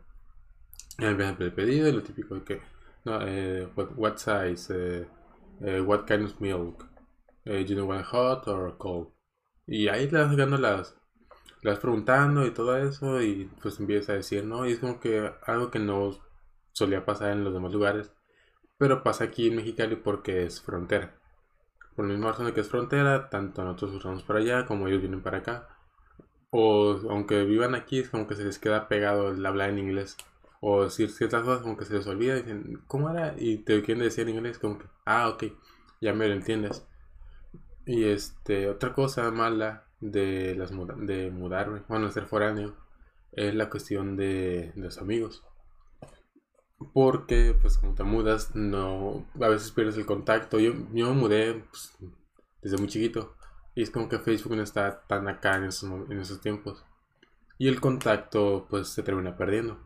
Y 0.97 1.05
el 1.05 1.53
pedido 1.53 1.89
y 1.89 1.91
lo 1.91 2.03
típico 2.03 2.35
de 2.35 2.43
que 2.43 2.61
eh, 3.05 3.67
what, 3.75 4.17
size? 4.17 5.07
What 5.59 6.05
kind 6.05 6.25
of 6.25 6.39
milk? 6.39 6.87
You 7.45 7.75
know, 7.75 7.91
hot 8.03 8.47
or 8.47 8.77
cold? 8.77 9.09
Y 9.67 9.87
ahí 9.89 10.09
le 10.09 10.19
vas 10.19 10.31
sacando 10.31 10.57
las, 10.57 10.97
las 11.61 11.79
preguntando 11.79 12.45
y 12.45 12.51
todo 12.51 12.77
eso 12.77 13.21
y 13.21 13.49
pues 13.61 13.79
empieza 13.79 14.13
a 14.13 14.15
decir, 14.15 14.45
¿no? 14.45 14.65
Y 14.65 14.73
es 14.73 14.79
como 14.79 14.99
que 14.99 15.31
algo 15.45 15.69
que 15.71 15.79
no 15.79 16.11
solía 16.71 17.05
pasar 17.05 17.31
en 17.31 17.43
los 17.43 17.53
demás 17.53 17.73
lugares, 17.73 18.11
pero 18.77 19.03
pasa 19.03 19.25
aquí 19.25 19.47
en 19.47 19.57
Mexicali 19.57 19.95
porque 19.95 20.45
es 20.45 20.61
frontera. 20.61 21.15
Por 21.95 22.05
la 22.05 22.13
misma 22.13 22.31
razón 22.31 22.47
de 22.47 22.53
que 22.53 22.61
es 22.61 22.69
frontera, 22.69 23.29
tanto 23.29 23.63
nosotros 23.63 23.93
usamos 23.95 24.23
para 24.23 24.39
allá 24.39 24.65
como 24.65 24.87
ellos 24.87 25.01
vienen 25.01 25.21
para 25.21 25.39
acá. 25.39 25.69
O 26.51 26.99
aunque 27.09 27.43
vivan 27.43 27.75
aquí, 27.75 27.99
es 27.99 28.09
como 28.09 28.27
que 28.27 28.35
se 28.35 28.43
les 28.43 28.59
queda 28.59 28.87
pegado 28.87 29.29
el 29.31 29.45
hablar 29.45 29.69
en 29.69 29.79
inglés 29.79 30.17
o 30.67 30.83
decir 30.83 31.11
ciertas 31.11 31.43
cosas 31.43 31.61
como 31.61 31.77
que 31.77 31.85
se 31.85 31.93
les 31.93 32.07
olvida, 32.07 32.35
dicen, 32.35 32.81
¿cómo 32.87 33.09
era? 33.11 33.35
Y 33.37 33.59
te 33.59 33.83
quieren 33.83 34.03
decir 34.03 34.27
en 34.27 34.35
inglés 34.35 34.57
como 34.57 34.79
que, 34.79 34.85
ah, 35.05 35.29
ok, 35.29 35.43
ya 36.01 36.13
me 36.13 36.27
lo 36.27 36.33
entiendes. 36.33 36.87
Y 37.85 38.05
este, 38.05 38.67
otra 38.67 38.93
cosa 38.93 39.29
mala 39.29 39.85
de 39.99 40.55
las 40.55 40.71
de 40.71 41.29
mudarme, 41.31 41.83
bueno, 41.87 42.09
ser 42.09 42.25
foráneo, 42.25 42.75
es 43.31 43.53
la 43.53 43.69
cuestión 43.69 44.17
de, 44.17 44.71
los 44.75 44.97
amigos. 44.97 45.43
Porque, 46.93 47.57
pues, 47.61 47.77
como 47.77 47.95
te 47.95 48.03
mudas, 48.03 48.55
no, 48.55 49.25
a 49.41 49.47
veces 49.47 49.71
pierdes 49.71 49.97
el 49.97 50.05
contacto. 50.05 50.59
Yo, 50.59 50.73
yo 50.93 51.13
me 51.13 51.21
mudé 51.21 51.65
pues, 51.69 51.97
desde 52.61 52.77
muy 52.77 52.87
chiquito. 52.87 53.35
Y 53.75 53.83
es 53.83 53.91
como 53.91 54.09
que 54.09 54.19
Facebook 54.19 54.55
no 54.55 54.63
está 54.63 55.05
tan 55.07 55.27
acá 55.27 55.57
en 55.57 55.65
esos, 55.65 56.09
en 56.09 56.19
esos 56.19 56.41
tiempos. 56.41 56.85
Y 57.57 57.67
el 57.69 57.79
contacto, 57.81 58.67
pues, 58.69 58.89
se 58.89 59.03
termina 59.03 59.37
perdiendo. 59.37 59.79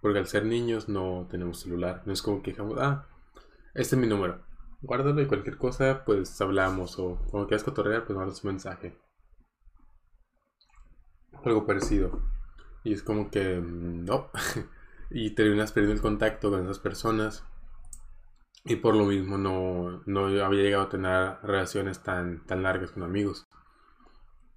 Porque 0.00 0.18
al 0.18 0.26
ser 0.26 0.44
niños 0.46 0.88
no 0.88 1.26
tenemos 1.30 1.60
celular. 1.60 2.02
No 2.06 2.12
es 2.12 2.22
como 2.22 2.42
que 2.42 2.52
digamos, 2.52 2.78
ah, 2.80 3.06
este 3.74 3.96
es 3.96 4.00
mi 4.00 4.06
número. 4.06 4.42
Guárdalo 4.82 5.22
y 5.22 5.26
cualquier 5.26 5.58
cosa, 5.58 6.04
pues 6.04 6.40
hablamos. 6.40 6.98
O 6.98 7.16
cuando 7.30 7.48
quieras 7.48 7.64
cotorrear, 7.64 8.04
pues 8.04 8.18
mandas 8.18 8.42
un 8.44 8.50
mensaje. 8.50 8.98
algo 11.44 11.66
parecido. 11.66 12.20
Y 12.84 12.92
es 12.92 13.02
como 13.02 13.30
que 13.30 13.60
mm, 13.60 14.04
no. 14.04 14.30
y 15.14 15.30
terminas 15.30 15.72
perdiendo 15.72 15.96
el 15.96 16.02
contacto 16.02 16.50
con 16.50 16.62
esas 16.64 16.78
personas. 16.78 17.44
Y 18.64 18.76
por 18.76 18.94
lo 18.94 19.06
mismo 19.06 19.38
no, 19.38 20.02
no 20.06 20.26
había 20.26 20.62
llegado 20.62 20.84
a 20.84 20.88
tener 20.88 21.36
relaciones 21.42 22.02
tan, 22.02 22.46
tan 22.46 22.62
largas 22.62 22.92
con 22.92 23.02
amigos. 23.02 23.48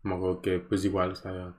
Acuerdo 0.04 0.42
que 0.42 0.60
pues 0.60 0.86
igual, 0.86 1.12
o 1.12 1.16
sea, 1.16 1.56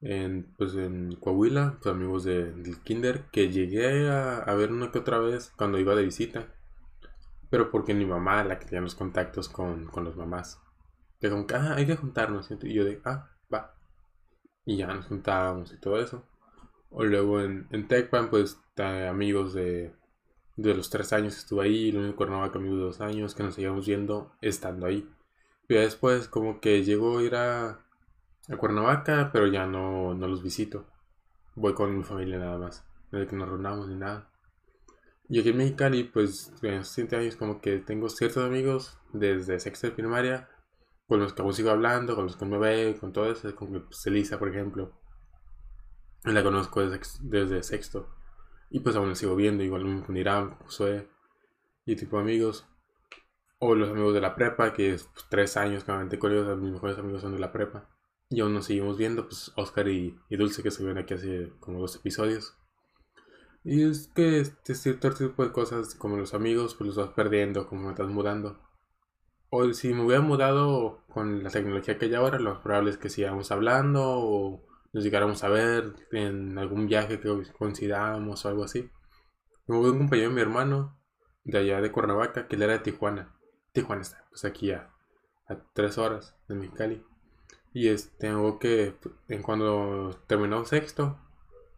en, 0.00 0.54
pues 0.56 0.74
en 0.74 1.14
Coahuila, 1.16 1.78
pues 1.82 1.94
amigos 1.94 2.24
de, 2.24 2.52
del 2.52 2.80
kinder, 2.80 3.26
que 3.30 3.50
llegué 3.50 4.08
a, 4.10 4.38
a, 4.38 4.54
ver 4.54 4.72
una 4.72 4.90
que 4.90 4.98
otra 4.98 5.18
vez 5.18 5.52
cuando 5.56 5.78
iba 5.78 5.94
de 5.94 6.04
visita. 6.04 6.48
Pero 7.50 7.70
porque 7.70 7.94
mi 7.94 8.06
mamá 8.06 8.42
la 8.44 8.58
que 8.58 8.64
tenía 8.64 8.80
los 8.80 8.94
contactos 8.94 9.48
con, 9.48 9.86
con 9.86 10.04
los 10.04 10.16
mamás. 10.16 10.60
Que 11.20 11.30
como 11.30 11.46
que, 11.46 11.54
ah, 11.54 11.74
hay 11.76 11.86
que 11.86 11.96
juntarnos. 11.96 12.50
Y 12.50 12.72
yo 12.72 12.84
de, 12.84 13.00
ah, 13.04 13.30
va. 13.52 13.74
Y 14.64 14.78
ya 14.78 14.86
nos 14.86 15.06
juntábamos 15.06 15.72
y 15.72 15.78
todo 15.78 16.00
eso. 16.00 16.26
O 16.92 17.04
luego 17.04 17.40
en, 17.40 17.66
en 17.70 17.88
Tecpan, 17.88 18.30
pues 18.30 18.58
amigos 18.76 19.54
de, 19.54 19.92
de 20.56 20.74
los 20.74 20.90
tres 20.90 21.12
años 21.12 21.34
que 21.34 21.40
estuve 21.40 21.64
ahí, 21.64 21.92
lo 21.92 22.00
único 22.00 22.16
Cuernavaca 22.16 22.58
amigos 22.58 22.78
de 22.78 22.84
dos 22.84 23.00
años, 23.00 23.34
que 23.34 23.42
nos 23.42 23.54
seguíamos 23.54 23.86
viendo 23.86 24.32
estando 24.40 24.86
ahí. 24.86 25.08
Pero 25.66 25.80
después 25.80 26.28
como 26.28 26.60
que 26.60 26.84
llegó 26.84 27.18
a 27.18 27.22
ir 27.22 27.34
a, 27.34 27.84
a 28.48 28.56
Cuernavaca, 28.56 29.30
pero 29.32 29.46
ya 29.46 29.66
no, 29.66 30.14
no 30.14 30.26
los 30.28 30.42
visito. 30.42 30.86
Voy 31.54 31.74
con 31.74 31.96
mi 31.96 32.04
familia 32.04 32.38
nada 32.38 32.58
más. 32.58 32.84
No 33.10 33.18
de 33.18 33.26
que 33.26 33.36
nos 33.36 33.48
reunamos 33.48 33.88
ni 33.88 33.96
nada. 33.96 34.30
Y 35.28 35.40
aquí 35.40 35.50
en 35.50 35.56
Mexicali, 35.58 36.04
pues, 36.04 36.52
en 36.62 36.78
los 36.78 36.88
7 36.88 37.16
años 37.16 37.36
como 37.36 37.60
que 37.60 37.78
tengo 37.78 38.08
ciertos 38.08 38.44
amigos 38.44 38.98
desde 39.12 39.60
sexto 39.60 39.86
de 39.86 39.92
primaria, 39.94 40.48
con 41.06 41.20
los 41.20 41.32
que 41.32 41.42
aún 41.42 41.54
sigo 41.54 41.70
hablando, 41.70 42.14
con 42.14 42.24
los 42.24 42.36
que 42.36 42.44
me 42.44 42.58
veo, 42.58 42.98
con 42.98 43.12
todo 43.12 43.30
eso, 43.30 43.54
como 43.54 43.82
pues, 43.84 44.06
Elisa, 44.06 44.38
por 44.38 44.48
ejemplo. 44.48 44.92
La 46.24 46.42
conozco 46.42 46.82
desde, 47.20 47.62
sexto. 47.62 48.08
Y 48.70 48.80
pues 48.80 48.94
aún 48.96 49.08
la 49.08 49.14
sigo 49.14 49.34
viendo, 49.34 49.64
igual 49.64 49.84
mismo 49.84 50.06
con 50.06 50.16
Irán, 50.16 50.56
Josué 50.60 51.08
y 51.84 51.96
tipo 51.96 52.18
amigos. 52.18 52.66
O 53.58 53.74
los 53.74 53.90
amigos 53.90 54.14
de 54.14 54.20
la 54.20 54.34
prepa, 54.34 54.72
que 54.72 54.94
es 54.94 55.04
pues, 55.04 55.26
tres 55.28 55.56
años 55.56 55.84
que 55.84 55.92
me 55.92 56.18
con 56.18 56.62
mis 56.62 56.72
mejores 56.72 56.98
amigos 56.98 57.22
son 57.22 57.32
de 57.32 57.40
la 57.40 57.52
prepa. 57.52 57.88
Y 58.30 58.40
aún 58.40 58.54
nos 58.54 58.66
seguimos 58.66 58.96
viendo, 58.96 59.26
pues 59.26 59.52
Oscar 59.56 59.88
y, 59.88 60.18
Dulce 60.30 60.62
que 60.62 60.70
se 60.70 60.84
ven 60.84 60.96
aquí 60.96 61.14
hace 61.14 61.52
como 61.60 61.80
dos 61.80 61.96
episodios. 61.96 62.56
Y 63.64 63.82
es 63.82 64.08
que 64.14 64.40
este 64.40 64.74
cierto 64.74 65.10
tipo 65.10 65.44
de 65.44 65.52
cosas 65.52 65.94
como 65.94 66.16
los 66.16 66.34
amigos, 66.34 66.74
pues 66.74 66.86
los 66.86 66.96
vas 66.96 67.10
perdiendo, 67.10 67.68
como 67.68 67.82
me 67.82 67.90
estás 67.90 68.08
mudando. 68.08 68.58
O 69.50 69.72
si 69.72 69.92
me 69.92 70.04
hubiera 70.04 70.22
mudado 70.22 71.04
con 71.08 71.42
la 71.42 71.50
tecnología 71.50 71.98
que 71.98 72.06
hay 72.06 72.14
ahora, 72.14 72.38
lo 72.38 72.54
más 72.54 72.62
probable 72.62 72.90
es 72.90 72.96
que 72.96 73.10
sigamos 73.10 73.50
hablando 73.50 74.02
o 74.04 74.64
nos 74.92 75.04
llegáramos 75.04 75.42
a 75.44 75.48
ver 75.48 75.94
en 76.12 76.58
algún 76.58 76.86
viaje 76.86 77.18
que 77.18 77.28
coincidamos 77.58 78.44
o 78.44 78.48
algo 78.48 78.64
así. 78.64 78.90
Me 79.66 79.76
hubo 79.76 79.90
un 79.90 79.98
compañero 79.98 80.28
de 80.28 80.34
mi 80.34 80.40
hermano 80.40 80.98
de 81.44 81.58
allá 81.58 81.80
de 81.80 81.90
Cuernavaca 81.90 82.46
que 82.46 82.56
él 82.56 82.62
era 82.62 82.74
de 82.74 82.78
Tijuana. 82.80 83.34
Tijuana 83.72 84.02
está, 84.02 84.24
pues 84.28 84.44
aquí 84.44 84.70
a, 84.70 84.90
a 85.48 85.56
tres 85.72 85.98
horas 85.98 86.36
de 86.48 86.54
Mexicali. 86.56 87.04
Y 87.72 87.88
este, 87.88 88.10
tengo 88.18 88.58
que, 88.58 88.94
en 89.28 89.42
cuando 89.42 90.20
terminó 90.26 90.64
sexto 90.64 91.18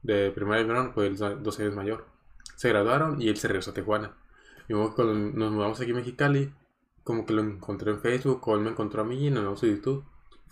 de 0.03 0.31
primaria 0.33 0.65
y 0.65 0.67
verano, 0.67 0.93
pues 0.95 1.21
él 1.21 1.43
dos 1.43 1.61
años 1.61 1.75
mayor. 1.75 2.07
Se 2.57 2.69
graduaron 2.69 3.23
y 3.23 3.29
él 3.29 3.37
se 3.37 3.49
regresó 3.49 3.71
a 3.71 3.75
Tijuana. 3.75 4.17
Y 4.69 4.73
cuando 4.73 5.15
nos 5.15 5.53
mudamos 5.53 5.81
aquí 5.81 5.93
a 5.93 5.95
Mexicali, 5.95 6.53
como 7.05 7.27
que 7.27 7.35
lo 7.35 7.43
encontré 7.43 7.93
en 7.93 8.01
Facebook, 8.01 8.47
o 8.49 8.55
él 8.55 8.63
me 8.63 8.71
encontró 8.71 9.03
a 9.03 9.05
mí 9.05 9.27
y 9.27 9.31
nos 9.31 9.43
vimos 9.43 9.63
en 9.63 9.77
YouTube. 9.77 10.05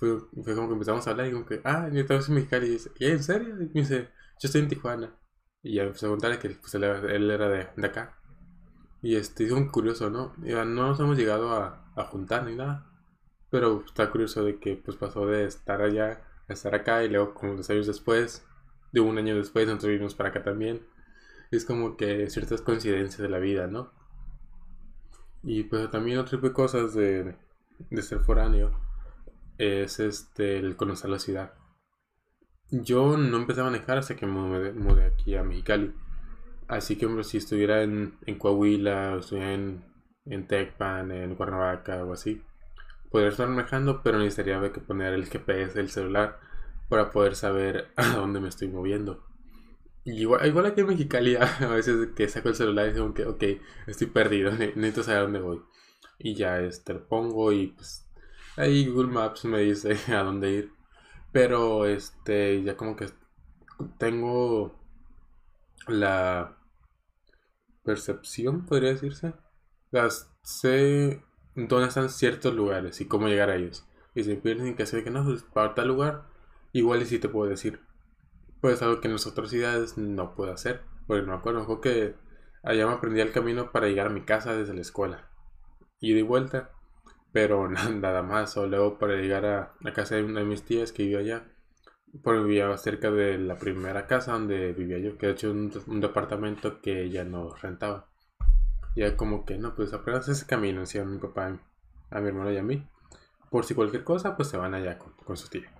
Fue, 0.02 0.18
como 0.56 0.66
que 0.66 0.72
empezamos 0.72 1.06
a 1.06 1.10
hablar 1.12 1.28
y 1.28 1.30
como 1.30 1.46
que, 1.46 1.60
ah, 1.62 1.88
yo 1.92 2.00
estaba 2.00 2.18
en 2.18 2.34
Mexicali. 2.34 2.66
Y 2.66 2.70
dice, 2.70 2.90
¿y 2.98 3.06
en 3.06 3.22
serio? 3.22 3.50
Y 3.50 3.66
me 3.66 3.66
dice, 3.66 4.08
yo 4.40 4.46
estoy 4.48 4.62
en 4.62 4.68
Tijuana. 4.68 5.14
Y 5.62 5.74
ya 5.74 5.84
empecé 5.84 6.06
a 6.06 6.08
contarle 6.08 6.40
que 6.40 6.50
pues, 6.50 6.74
él, 6.74 6.82
era 6.82 7.48
de, 7.48 7.68
de, 7.76 7.86
acá. 7.86 8.18
Y 9.00 9.14
este, 9.14 9.44
es 9.44 9.52
muy 9.52 9.68
curioso, 9.68 10.10
¿no? 10.10 10.34
Y, 10.42 10.54
no 10.54 10.64
nos 10.64 10.98
hemos 10.98 11.16
llegado 11.16 11.52
a, 11.52 11.92
a 11.94 12.02
juntar 12.06 12.44
ni 12.44 12.56
nada. 12.56 12.84
Pero 13.48 13.84
está 13.86 14.10
curioso 14.10 14.42
de 14.42 14.58
que 14.58 14.74
pues 14.74 14.96
pasó 14.96 15.24
de 15.24 15.44
estar 15.44 15.80
allá 15.80 16.24
a 16.48 16.52
estar 16.52 16.74
acá 16.74 17.04
y 17.04 17.08
luego 17.08 17.32
como 17.34 17.54
dos 17.54 17.70
años 17.70 17.86
después, 17.86 18.44
de 18.90 19.00
un 19.00 19.18
año 19.18 19.36
después, 19.36 19.66
nosotros 19.68 19.90
vinimos 19.90 20.16
para 20.16 20.30
acá 20.30 20.42
también. 20.42 20.84
Es 21.52 21.64
como 21.64 21.96
que 21.96 22.28
ciertas 22.28 22.60
coincidencias 22.60 23.22
de 23.22 23.28
la 23.28 23.38
vida, 23.38 23.68
¿no? 23.68 23.92
Y 25.44 25.62
pues 25.62 25.88
también 25.92 26.18
otro 26.18 26.38
tipo 26.38 26.48
de 26.48 26.54
cosas 26.54 26.92
de, 26.92 27.36
de 27.88 28.02
ser 28.02 28.18
foráneo 28.18 28.82
es 29.58 30.00
este 30.00 30.58
el 30.58 30.76
conocer 30.76 31.10
la 31.10 31.18
ciudad. 31.18 31.54
Yo 32.70 33.16
no 33.16 33.36
empecé 33.36 33.60
a 33.60 33.64
manejar 33.64 33.98
hasta 33.98 34.16
que 34.16 34.26
me 34.26 34.72
mudé, 34.72 35.04
aquí 35.04 35.36
a 35.36 35.42
Mexicali. 35.42 35.94
Así 36.68 36.96
que 36.96 37.06
si 37.24 37.38
estuviera 37.38 37.82
en, 37.82 38.16
en 38.24 38.38
Coahuila, 38.38 39.14
o 39.14 39.18
estuviera 39.18 39.52
en, 39.52 39.84
en 40.24 40.46
Tecpan, 40.46 41.10
en 41.12 41.34
Cuernavaca 41.34 42.04
o 42.04 42.12
así, 42.14 42.42
Podría 43.12 43.28
estar 43.28 43.46
manejando, 43.46 44.02
pero 44.02 44.18
necesitaría 44.18 44.72
que 44.72 44.80
poner 44.80 45.12
el 45.12 45.26
GPS 45.26 45.74
del 45.74 45.90
celular 45.90 46.40
para 46.88 47.10
poder 47.10 47.36
saber 47.36 47.92
a 47.96 48.08
dónde 48.16 48.40
me 48.40 48.48
estoy 48.48 48.68
moviendo. 48.68 49.22
igual, 50.04 50.46
igual 50.46 50.66
aquí 50.66 50.80
en 50.80 50.86
Mexicali 50.88 51.36
a 51.40 51.66
veces 51.68 52.08
que 52.16 52.28
saco 52.28 52.48
el 52.48 52.54
celular 52.54 52.88
y 52.88 52.94
digo 52.94 53.12
que, 53.12 53.26
ok, 53.26 53.44
estoy 53.86 54.06
perdido, 54.06 54.50
necesito 54.58 55.02
saber 55.02 55.20
a 55.20 55.22
dónde 55.24 55.40
voy. 55.40 55.60
Y 56.18 56.34
ya 56.34 56.60
este, 56.60 56.94
lo 56.94 57.06
pongo 57.06 57.52
y 57.52 57.68
pues 57.68 58.01
ahí 58.56 58.86
Google 58.86 59.12
Maps 59.12 59.44
me 59.44 59.60
dice 59.60 59.96
a 60.14 60.22
dónde 60.22 60.50
ir. 60.50 60.72
Pero 61.32 61.86
este, 61.86 62.62
ya 62.62 62.76
como 62.76 62.96
que 62.96 63.08
tengo 63.98 64.78
la 65.88 66.56
percepción, 67.84 68.66
podría 68.66 68.90
decirse. 68.90 69.34
Las 69.90 70.30
sé 70.42 71.22
dónde 71.54 71.88
están 71.88 72.10
ciertos 72.10 72.54
lugares 72.54 73.00
y 73.00 73.06
cómo 73.06 73.28
llegar 73.28 73.50
a 73.50 73.56
ellos. 73.56 73.86
Y 74.14 74.24
si 74.24 74.36
pierden 74.36 74.76
que 74.76 74.82
hacer 74.82 75.04
que 75.04 75.10
no, 75.10 75.24
pues 75.24 75.42
para 75.42 75.74
tal 75.74 75.88
lugar, 75.88 76.24
igual 76.72 77.02
y 77.02 77.06
si 77.06 77.18
te 77.18 77.28
puedo 77.28 77.48
decir. 77.48 77.80
Pues 78.60 78.82
algo 78.82 79.00
que 79.00 79.08
en 79.08 79.14
las 79.14 79.26
otras 79.26 79.50
ciudades 79.50 79.98
no 79.98 80.34
puedo 80.34 80.52
hacer. 80.52 80.82
Porque 81.06 81.22
no 81.22 81.32
me 81.32 81.38
acuerdo, 81.38 81.80
que 81.80 82.14
allá 82.62 82.86
me 82.86 82.92
aprendí 82.92 83.20
el 83.20 83.32
camino 83.32 83.72
para 83.72 83.88
llegar 83.88 84.06
a 84.06 84.10
mi 84.10 84.22
casa 84.22 84.54
desde 84.54 84.74
la 84.74 84.82
escuela. 84.82 85.28
Y 86.00 86.14
de 86.14 86.22
vuelta. 86.22 86.70
Pero 87.32 87.68
nada 87.68 88.22
más. 88.22 88.56
O 88.56 88.66
luego 88.66 88.98
para 88.98 89.16
llegar 89.16 89.44
a 89.46 89.74
la 89.80 89.92
casa 89.92 90.16
de 90.16 90.24
una 90.24 90.40
de 90.40 90.46
mis 90.46 90.62
tías 90.62 90.92
que 90.92 91.04
vive 91.04 91.20
allá. 91.20 91.48
Porque 92.22 92.40
vivía 92.40 92.76
cerca 92.76 93.10
de 93.10 93.38
la 93.38 93.56
primera 93.56 94.06
casa 94.06 94.32
donde 94.32 94.72
vivía 94.72 94.98
yo. 94.98 95.16
Que 95.18 95.26
de 95.26 95.32
hecho 95.32 95.50
un, 95.50 95.72
un 95.86 96.00
departamento 96.00 96.80
que 96.80 97.02
ella 97.04 97.24
no 97.24 97.54
rentaba. 97.54 98.08
Ya 98.94 99.16
como 99.16 99.44
que, 99.46 99.56
no, 99.56 99.74
pues 99.74 99.92
apenas 99.94 100.28
ese 100.28 100.46
camino, 100.46 100.80
decía 100.80 101.04
mi 101.04 101.18
papá, 101.18 101.58
a 102.10 102.20
mi 102.20 102.28
hermano 102.28 102.52
y 102.52 102.58
a 102.58 102.62
mí. 102.62 102.86
Por 103.50 103.64
si 103.64 103.74
cualquier 103.74 104.04
cosa, 104.04 104.36
pues 104.36 104.48
se 104.48 104.58
van 104.58 104.74
allá 104.74 104.98
con, 104.98 105.12
con 105.24 105.36
su 105.36 105.48
tía. 105.48 105.72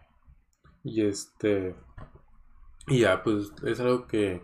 Y 0.82 1.02
este... 1.04 1.75
Y 2.87 3.00
ya, 3.00 3.23
pues 3.23 3.52
es 3.64 3.80
algo 3.80 4.06
que 4.06 4.42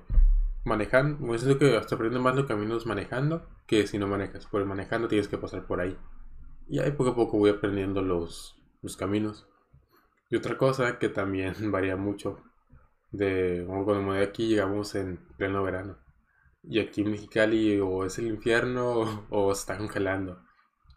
manejan, 0.64 1.18
es 1.32 1.44
lo 1.44 1.58
que 1.58 1.76
hasta 1.76 1.96
aprende 1.96 2.18
más 2.20 2.36
los 2.36 2.46
caminos 2.46 2.86
manejando 2.86 3.46
que 3.66 3.86
si 3.86 3.98
no 3.98 4.06
manejas. 4.06 4.46
Por 4.46 4.64
manejando 4.64 5.08
tienes 5.08 5.28
que 5.28 5.38
pasar 5.38 5.66
por 5.66 5.80
ahí. 5.80 5.96
Y 6.68 6.80
ahí 6.80 6.92
poco 6.92 7.10
a 7.10 7.16
poco 7.16 7.38
voy 7.38 7.50
aprendiendo 7.50 8.02
los, 8.02 8.60
los 8.82 8.96
caminos. 8.96 9.48
Y 10.30 10.37
otra 10.37 10.58
cosa 10.58 10.98
que 10.98 11.08
también 11.08 11.54
varía 11.72 11.96
mucho 11.96 12.42
de 13.10 13.64
cuando 13.66 14.02
me 14.02 14.18
voy 14.18 14.18
aquí 14.18 14.48
llegamos 14.48 14.94
en 14.94 15.18
pleno 15.38 15.62
verano. 15.62 15.98
Y 16.62 16.80
aquí 16.80 17.00
en 17.00 17.12
Mexicali 17.12 17.80
o 17.80 18.04
es 18.04 18.18
el 18.18 18.26
infierno 18.26 19.26
o, 19.30 19.54
se 19.54 19.60
está 19.60 19.78
congelando. 19.78 20.42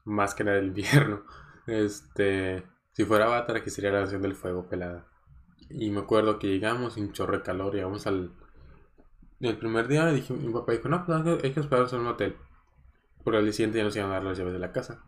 Más 0.03 0.35
que 0.35 0.43
nada 0.43 0.59
el 0.59 0.67
invierno. 0.67 1.23
Este, 1.67 2.65
si 2.91 3.05
fuera 3.05 3.25
Avatar, 3.25 3.63
que 3.63 3.69
sería 3.69 3.91
la 3.91 4.01
nación 4.01 4.23
del 4.23 4.35
fuego 4.35 4.67
pelada. 4.67 5.07
Y 5.69 5.91
me 5.91 6.01
acuerdo 6.01 6.39
que 6.39 6.47
llegamos 6.47 6.97
un 6.97 7.13
chorro 7.13 7.37
de 7.37 7.43
calor, 7.43 7.75
llegamos 7.75 8.07
al... 8.07 8.33
El 9.39 9.57
primer 9.57 9.87
día 9.87 10.07
dije, 10.07 10.33
mi 10.33 10.51
papá 10.51 10.73
dijo, 10.73 10.89
no, 10.89 11.05
pues 11.05 11.43
hay 11.43 11.53
que 11.53 11.59
esperarnos 11.59 11.93
en 11.93 11.99
un 12.01 12.07
hotel. 12.07 12.35
Por 13.23 13.35
el 13.35 13.53
siguiente 13.53 13.77
ya 13.77 13.83
nos 13.83 13.95
iban 13.95 14.09
a 14.09 14.13
dar 14.13 14.23
las 14.23 14.37
llaves 14.39 14.53
de 14.53 14.59
la 14.59 14.71
casa. 14.71 15.05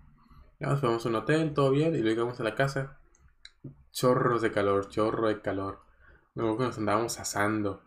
Ya 0.64 0.70
nos 0.70 1.06
a 1.06 1.10
un 1.10 1.16
hotel, 1.16 1.54
todo 1.54 1.72
bien, 1.72 1.94
y 1.94 1.98
luego 1.98 2.10
llegamos 2.12 2.40
a 2.40 2.44
la 2.46 2.56
casa. 2.56 2.98
Chorros 3.92 4.42
de 4.42 4.54
calor, 4.54 4.88
chorro 4.88 5.28
de 5.28 5.42
calor. 5.42 5.82
Luego 6.36 6.58
nos 6.64 6.78
andábamos 6.78 7.20
asando. 7.20 7.84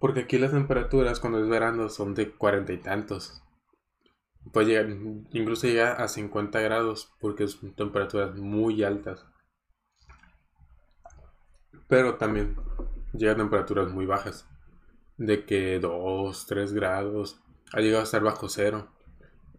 Porque 0.00 0.20
aquí 0.20 0.38
las 0.38 0.52
temperaturas 0.52 1.20
cuando 1.20 1.38
es 1.38 1.46
verano 1.50 1.90
son 1.90 2.14
de 2.14 2.30
cuarenta 2.32 2.72
y 2.72 2.78
tantos. 2.78 3.42
Puede 4.54 4.68
llegar, 4.68 4.88
incluso 5.32 5.66
llega 5.66 5.92
a 5.92 6.08
50 6.08 6.60
grados 6.60 7.12
porque 7.20 7.46
son 7.46 7.74
temperaturas 7.74 8.34
muy 8.36 8.82
altas. 8.84 9.26
Pero 11.88 12.14
también 12.14 12.56
llega 13.12 13.32
a 13.32 13.36
temperaturas 13.36 13.92
muy 13.92 14.06
bajas. 14.06 14.48
De 15.18 15.44
que 15.44 15.78
2, 15.78 16.46
3 16.46 16.72
grados. 16.72 17.38
Ha 17.74 17.80
llegado 17.80 18.00
a 18.00 18.04
estar 18.04 18.22
bajo 18.22 18.48
cero. 18.48 18.93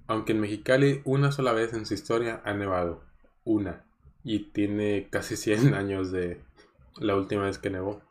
Aunque 0.08 0.34
en 0.34 0.42
Mexicali 0.42 1.02
una 1.06 1.32
sola 1.32 1.54
vez 1.54 1.74
en 1.74 1.86
su 1.86 1.94
historia 1.94 2.42
ha 2.46 2.54
nevado. 2.54 3.04
Una. 3.44 3.86
Y 4.24 4.52
tiene 4.52 5.08
casi 5.10 5.36
100 5.38 5.74
años 5.74 6.12
de, 6.12 6.42
la 6.98 7.16
última 7.16 7.44
vez 7.44 7.58
que 7.58 7.70
nevó. 7.70 8.02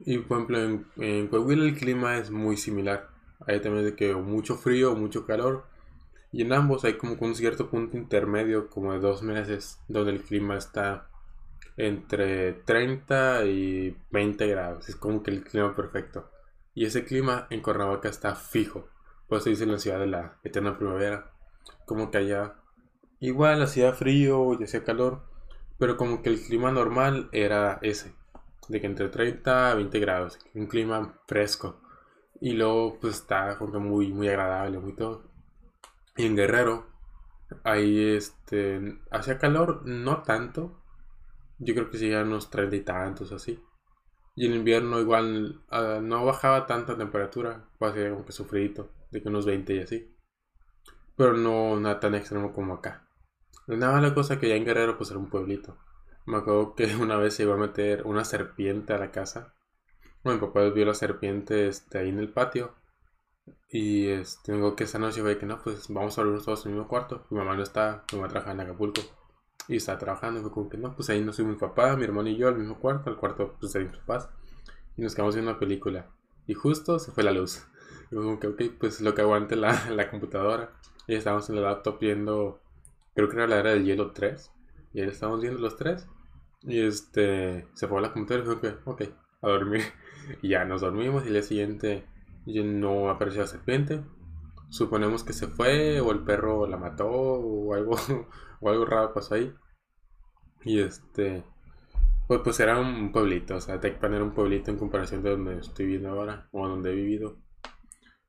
Y 0.00 0.18
por 0.18 0.38
ejemplo, 0.38 0.62
en, 0.62 0.86
en 0.96 1.28
Coahuila 1.28 1.64
el 1.64 1.76
clima 1.76 2.16
es 2.16 2.30
muy 2.30 2.56
similar. 2.56 3.10
Hay 3.46 3.60
también 3.60 3.84
de 3.84 3.94
que 3.96 4.14
mucho 4.14 4.56
frío 4.56 4.92
o 4.92 4.96
mucho 4.96 5.26
calor. 5.26 5.66
Y 6.32 6.42
en 6.42 6.52
ambos 6.52 6.84
hay 6.84 6.94
como 6.94 7.14
un 7.20 7.34
cierto 7.34 7.68
punto 7.68 7.96
intermedio, 7.96 8.70
como 8.70 8.92
de 8.92 9.00
dos 9.00 9.22
meses, 9.22 9.80
donde 9.88 10.12
el 10.12 10.22
clima 10.22 10.56
está 10.56 11.08
entre 11.76 12.52
30 12.52 13.44
y 13.44 13.96
20 14.10 14.46
grados. 14.46 14.88
Es 14.88 14.96
como 14.96 15.22
que 15.22 15.30
el 15.30 15.44
clima 15.44 15.74
perfecto. 15.74 16.30
Y 16.74 16.86
ese 16.86 17.04
clima 17.04 17.46
en 17.50 17.60
Cuernavaca 17.60 18.08
está 18.08 18.34
fijo. 18.34 18.88
Por 19.32 19.38
eso 19.38 19.48
dice 19.48 19.64
la 19.64 19.78
ciudad 19.78 19.98
de 19.98 20.08
la 20.08 20.36
eterna 20.44 20.76
primavera. 20.76 21.32
Como 21.86 22.10
que 22.10 22.18
allá 22.18 22.56
igual 23.18 23.62
hacía 23.62 23.94
frío 23.94 24.52
y 24.52 24.62
hacía 24.62 24.84
calor. 24.84 25.22
Pero 25.78 25.96
como 25.96 26.20
que 26.20 26.28
el 26.28 26.38
clima 26.38 26.70
normal 26.70 27.30
era 27.32 27.78
ese. 27.80 28.14
De 28.68 28.78
que 28.78 28.86
entre 28.86 29.08
30 29.08 29.70
a 29.70 29.74
20 29.74 30.00
grados. 30.00 30.38
Un 30.52 30.66
clima 30.66 31.18
fresco. 31.26 31.80
Y 32.42 32.52
luego 32.52 32.98
pues 33.00 33.14
está 33.14 33.56
como 33.56 33.80
muy, 33.80 34.12
muy 34.12 34.28
agradable, 34.28 34.78
muy 34.78 34.94
todo. 34.94 35.22
Y 36.14 36.26
en 36.26 36.36
Guerrero, 36.36 36.88
ahí 37.64 38.14
este, 38.14 38.98
hacía 39.10 39.38
calor, 39.38 39.80
no 39.86 40.20
tanto. 40.20 40.78
Yo 41.58 41.72
creo 41.72 41.88
que 41.88 41.96
sí, 41.96 42.12
unos 42.12 42.50
30 42.50 42.76
y 42.76 42.80
tantos 42.82 43.32
así. 43.32 43.58
Y 44.34 44.46
en 44.46 44.54
invierno 44.54 44.98
igual 45.00 45.62
ah, 45.70 46.00
no 46.02 46.24
bajaba 46.24 46.66
tanta 46.66 46.96
temperatura, 46.96 47.68
ser 47.78 48.10
como 48.12 48.24
que 48.24 48.32
sufridito, 48.32 48.90
de 49.10 49.22
que 49.22 49.28
unos 49.28 49.44
20 49.44 49.74
y 49.74 49.80
así. 49.80 50.16
Pero 51.16 51.34
no 51.34 51.78
nada 51.78 52.00
tan 52.00 52.14
extremo 52.14 52.52
como 52.52 52.74
acá. 52.74 53.06
Nada 53.66 53.92
más 53.92 54.02
la 54.02 54.14
cosa 54.14 54.38
que 54.40 54.48
ya 54.48 54.56
en 54.56 54.64
Guerrero 54.64 54.96
pues 54.96 55.10
era 55.10 55.18
un 55.18 55.30
pueblito. 55.30 55.76
Me 56.26 56.38
acuerdo 56.38 56.74
que 56.74 56.94
una 57.00 57.16
vez 57.16 57.34
se 57.34 57.42
iba 57.44 57.54
a 57.54 57.58
meter 57.58 58.04
una 58.04 58.24
serpiente 58.24 58.92
a 58.92 58.98
la 58.98 59.10
casa. 59.10 59.54
Bueno, 60.24 60.40
mi 60.40 60.46
papá 60.46 60.62
vio 60.70 60.86
la 60.86 60.94
serpiente 60.94 61.68
este, 61.68 61.98
ahí 61.98 62.08
en 62.08 62.18
el 62.18 62.32
patio. 62.32 62.74
Y 63.68 64.08
este, 64.08 64.52
tengo 64.52 64.76
que 64.76 64.84
esa 64.84 64.98
noche 64.98 65.22
fue 65.22 65.38
que 65.38 65.46
no, 65.46 65.60
pues 65.62 65.88
vamos 65.88 66.18
a 66.18 66.22
dormir 66.22 66.42
todos 66.42 66.64
en 66.64 66.72
el 66.72 66.78
mismo 66.78 66.88
cuarto. 66.88 67.26
Mi 67.30 67.38
mamá 67.38 67.56
no 67.56 67.62
está, 67.62 68.04
mi 68.12 68.18
mamá 68.18 68.28
trabaja 68.28 68.52
en 68.52 68.60
Acapulco. 68.60 69.02
Y 69.68 69.76
está 69.76 69.98
trabajando, 69.98 70.40
y 70.40 70.42
fue 70.42 70.52
como 70.52 70.68
que 70.68 70.76
no, 70.76 70.94
pues 70.94 71.08
ahí 71.10 71.20
no 71.22 71.32
soy 71.32 71.44
mi 71.44 71.54
papá, 71.56 71.96
mi 71.96 72.04
hermano 72.04 72.28
y 72.28 72.36
yo 72.36 72.48
al 72.48 72.58
mismo 72.58 72.78
cuarto, 72.78 73.10
al 73.10 73.16
cuarto 73.16 73.56
pues 73.60 73.72
de 73.72 73.80
mis 73.80 73.96
papás. 73.98 74.28
Y 74.96 75.02
nos 75.02 75.14
quedamos 75.14 75.34
viendo 75.34 75.50
una 75.50 75.60
película. 75.60 76.10
Y 76.46 76.54
justo 76.54 76.98
se 76.98 77.12
fue 77.12 77.22
la 77.22 77.32
luz. 77.32 77.64
Y 78.10 78.14
fue 78.14 78.24
como 78.24 78.40
que, 78.40 78.48
ok, 78.48 78.62
pues 78.78 79.00
lo 79.00 79.14
que 79.14 79.22
aguante 79.22 79.56
la, 79.56 79.90
la 79.90 80.10
computadora. 80.10 80.72
Y 81.06 81.14
estábamos 81.14 81.48
en 81.48 81.56
la 81.56 81.62
laptop 81.62 81.98
viendo, 82.00 82.60
creo 83.14 83.28
que 83.28 83.36
era 83.36 83.46
la 83.46 83.58
era 83.58 83.70
del 83.70 83.84
hielo 83.84 84.12
3. 84.12 84.52
Y 84.94 85.00
ahí 85.00 85.08
estábamos 85.08 85.40
viendo 85.40 85.60
los 85.60 85.76
tres. 85.76 86.06
Y 86.62 86.80
este, 86.80 87.66
se 87.74 87.88
fue 87.88 88.00
la 88.00 88.12
computadora 88.12 88.44
y 88.44 88.54
fue 88.54 88.60
que, 88.60 88.78
ok, 88.84 89.02
a 89.42 89.48
dormir. 89.48 89.82
Y 90.40 90.50
ya 90.50 90.64
nos 90.64 90.82
dormimos 90.82 91.24
y 91.24 91.26
el 91.26 91.32
día 91.32 91.42
siguiente 91.42 92.06
no 92.46 93.10
apareció 93.10 93.40
la 93.40 93.48
serpiente. 93.48 94.02
Suponemos 94.72 95.22
que 95.22 95.34
se 95.34 95.48
fue 95.48 96.00
o 96.00 96.12
el 96.12 96.24
perro 96.24 96.66
la 96.66 96.78
mató 96.78 97.06
o 97.10 97.74
algo, 97.74 97.94
o 98.60 98.70
algo 98.70 98.84
raro 98.86 99.12
pasó 99.12 99.34
ahí. 99.34 99.52
Y 100.64 100.80
este, 100.80 101.44
pues, 102.26 102.40
pues 102.42 102.58
era 102.60 102.78
un 102.80 103.12
pueblito, 103.12 103.56
o 103.56 103.60
sea, 103.60 103.80
Tecpan 103.80 104.14
era 104.14 104.24
un 104.24 104.32
pueblito 104.32 104.70
en 104.70 104.78
comparación 104.78 105.22
de 105.22 105.30
donde 105.30 105.58
estoy 105.58 105.86
viviendo 105.86 106.10
ahora 106.10 106.48
o 106.52 106.66
donde 106.66 106.92
he 106.92 106.94
vivido. 106.94 107.36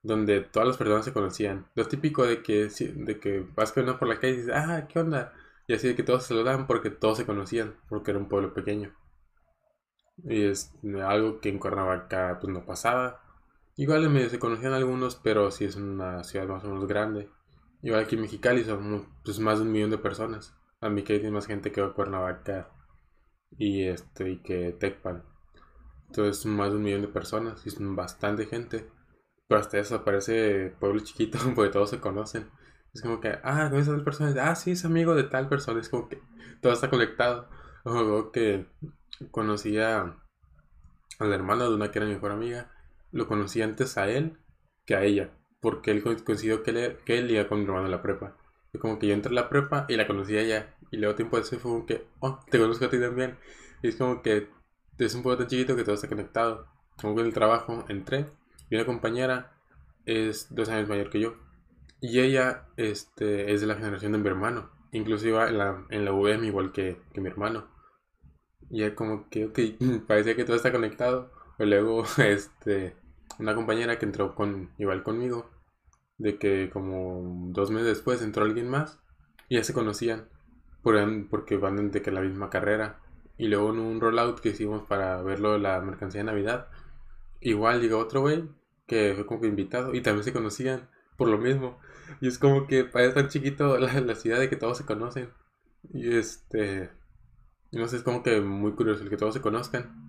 Donde 0.02 0.42
todas 0.42 0.68
las 0.68 0.78
personas 0.78 1.06
se 1.06 1.14
conocían. 1.14 1.68
Lo 1.76 1.88
típico 1.88 2.26
de 2.26 2.44
que, 2.44 2.68
de 2.68 3.20
que 3.22 3.48
vas 3.56 3.72
caminando 3.72 4.00
por 4.00 4.10
la 4.10 4.20
calle 4.20 4.34
y 4.34 4.38
dices, 4.38 4.54
ah, 4.54 4.86
¿qué 4.90 5.00
onda? 5.00 5.34
Y 5.68 5.74
así 5.76 5.88
de 5.88 5.96
que 5.96 6.04
todos 6.04 6.26
se 6.26 6.34
lo 6.34 6.44
dan 6.44 6.68
porque 6.68 6.90
todos 6.90 7.18
se 7.18 7.26
conocían, 7.26 7.76
porque 7.88 8.12
era 8.12 8.20
un 8.20 8.28
pueblo 8.28 8.54
pequeño. 8.54 8.94
Y 10.26 10.44
es 10.46 10.74
algo 11.06 11.40
que 11.40 11.50
en 11.50 11.60
Cuernavaca 11.60 12.38
pues 12.42 12.52
no 12.54 12.66
pasaba. 12.66 13.23
Igual 13.76 14.04
en 14.04 14.14
medio 14.14 14.30
se 14.30 14.40
conocían 14.40 14.74
algunos, 14.74 15.16
pero 15.16 15.50
sí 15.52 15.66
es 15.66 15.76
una 15.76 16.24
ciudad 16.24 16.48
más 16.48 16.64
o 16.64 16.68
menos 16.68 16.88
grande. 16.88 17.30
Igual 17.82 18.04
aquí 18.04 18.16
en 18.16 18.22
Mexicali 18.22 18.64
son 18.64 19.08
pues, 19.24 19.40
más 19.40 19.60
de 19.60 19.66
un 19.66 19.72
millón 19.72 19.90
de 19.90 19.98
personas. 19.98 20.56
A 20.82 20.90
mí 20.90 21.04
que 21.04 21.14
hay 21.14 21.32
más 21.32 21.48
gente 21.48 21.72
que 21.72 21.82
Cuernavaca 21.94 22.70
y 23.58 23.84
este 23.88 24.32
y 24.32 24.38
que 24.44 24.74
Tecpan. 24.74 25.24
Entonces 26.08 26.46
más 26.46 26.72
de 26.72 26.78
un 26.78 26.84
millón 26.84 27.02
de 27.02 27.08
personas 27.08 27.66
y 27.66 27.72
son 27.72 27.96
bastante 27.96 28.46
gente. 28.46 28.90
Pero 29.48 29.60
hasta 29.62 29.80
eso 29.80 30.04
parece 30.04 30.76
pueblo 30.80 31.02
chiquito 31.02 31.40
porque 31.56 31.72
todos 31.72 31.90
se 31.90 32.00
conocen. 32.00 32.50
Es 32.94 33.02
como 33.02 33.20
que, 33.20 33.40
ah, 33.44 33.70
¿conoces 33.70 33.90
a 33.90 33.96
tal 33.96 34.04
persona? 34.04 34.50
Ah, 34.52 34.56
sí, 34.56 34.72
es 34.72 34.86
amigo 34.86 35.16
de 35.16 35.24
tal 35.24 35.50
persona. 35.50 35.80
Es 35.82 35.90
como 35.90 36.10
que 36.10 36.22
todo 36.62 36.74
está 36.74 36.90
conectado. 36.90 37.50
O 37.86 38.32
que 38.32 38.68
conocía 39.32 40.16
al 41.20 41.34
hermano 41.34 41.70
de 41.70 41.76
una 41.76 41.92
que 41.92 42.00
era 42.00 42.08
mi 42.08 42.14
mejor 42.14 42.32
amiga. 42.32 42.72
Lo 43.14 43.28
conocí 43.28 43.62
antes 43.62 43.98
a 43.98 44.10
él 44.10 44.38
que 44.86 44.96
a 44.96 45.04
ella. 45.04 45.32
Porque 45.62 45.92
él 45.92 46.04
coincidió 46.04 46.62
que 46.64 46.72
él, 46.72 46.98
que 47.06 47.18
él 47.18 47.32
iba 47.32 47.48
con 47.48 47.60
mi 47.60 47.66
hermano 47.66 47.86
en 47.86 47.92
la 47.92 48.02
prepa. 48.02 48.36
Y 48.74 48.80
como 48.80 49.00
que 49.00 49.08
yo 49.08 49.14
entré 49.14 49.32
a 49.32 49.36
la 49.36 49.50
prepa 49.50 49.86
y 49.88 49.96
la 49.96 50.08
conocí 50.08 50.36
a 50.36 50.42
ella. 50.42 50.76
Y 50.92 50.98
luego 50.98 51.16
tiempo 51.16 51.38
después 51.38 51.62
fue 51.62 51.72
como 51.72 51.86
que, 51.86 52.06
oh, 52.20 52.40
te 52.50 52.60
conozco 52.60 52.86
a 52.86 52.90
ti 52.90 53.00
también. 53.00 53.38
Y 53.82 53.88
es 53.88 53.96
como 53.96 54.22
que 54.22 54.50
es 54.98 55.16
un 55.16 55.24
pueblo 55.24 55.38
tan 55.38 55.48
chiquito 55.48 55.76
que 55.76 55.84
todo 55.84 55.96
está 55.96 56.10
conectado. 56.10 56.68
Como 57.00 57.16
que 57.16 57.22
en 57.22 57.28
el 57.28 57.34
trabajo 57.34 57.86
entré 57.88 58.26
y 58.70 58.76
una 58.76 58.86
compañera 58.86 59.54
es 60.06 60.54
dos 60.54 60.70
años 60.70 60.90
mayor 60.90 61.10
que 61.10 61.20
yo. 61.20 61.36
Y 62.02 62.20
ella 62.20 62.68
este, 62.76 63.54
es 63.54 63.62
de 63.62 63.68
la 63.68 63.76
generación 63.76 64.12
de 64.12 64.18
mi 64.18 64.28
hermano. 64.28 64.72
Incluso 64.92 65.28
iba 65.28 65.48
en 65.48 65.58
la, 65.58 65.86
en 65.90 66.06
la 66.06 66.14
UM 66.14 66.44
igual 66.44 66.72
que, 66.72 67.00
que 67.14 67.22
mi 67.22 67.30
hermano. 67.30 67.68
Y 68.70 68.84
es 68.84 68.94
como 68.94 69.30
que, 69.30 69.46
ok, 69.46 69.60
parecía 70.08 70.36
que 70.36 70.44
todo 70.44 70.56
está 70.56 70.72
conectado. 70.72 71.32
Pero 71.58 71.70
luego, 71.70 72.04
este, 72.18 72.96
una 73.40 73.56
compañera 73.56 73.98
que 74.00 74.06
entró 74.06 74.36
con, 74.36 74.72
igual 74.78 75.04
conmigo, 75.04 75.50
de 76.18 76.38
que 76.38 76.70
como 76.70 77.52
dos 77.52 77.72
meses 77.72 77.88
después 77.88 78.22
entró 78.22 78.44
alguien 78.44 78.70
más 78.70 79.00
y 79.50 79.56
ya 79.56 79.64
se 79.64 79.74
conocían 79.74 80.28
porque 80.82 81.58
van 81.58 81.92
de 81.92 82.02
que 82.02 82.12
la 82.12 82.22
misma 82.22 82.50
carrera. 82.50 83.00
Y 83.38 83.48
luego 83.48 83.72
en 83.72 83.80
un 83.80 84.02
rollout 84.02 84.40
que 84.40 84.50
hicimos 84.50 84.84
para 84.84 85.22
verlo 85.22 85.58
la 85.58 85.80
mercancía 85.82 86.22
de 86.22 86.26
Navidad, 86.26 86.68
igual 87.40 87.82
llegó 87.82 87.98
otro 88.00 88.22
güey 88.22 88.44
que 88.86 89.14
fue 89.16 89.26
como 89.26 89.42
que 89.42 89.48
invitado 89.48 89.94
y 89.94 90.02
también 90.02 90.24
se 90.24 90.34
conocían 90.34 90.90
por 91.18 91.30
lo 91.30 91.38
mismo. 91.38 91.80
Y 92.22 92.28
es 92.28 92.38
como 92.38 92.68
que 92.68 92.84
parece 92.84 93.14
tan 93.16 93.30
chiquito 93.30 93.78
la, 93.80 94.02
la 94.02 94.16
ciudad 94.16 94.40
de 94.40 94.50
que 94.50 94.56
todos 94.56 94.78
se 94.78 94.86
conocen. 94.86 95.30
Y 95.94 96.16
este. 96.16 96.90
No 97.72 97.88
sé, 97.88 97.98
es 97.98 98.04
como 98.04 98.22
que 98.24 98.40
muy 98.42 98.74
curioso 98.74 99.04
el 99.04 99.10
que 99.10 99.18
todos 99.18 99.34
se 99.34 99.42
conozcan. 99.42 100.03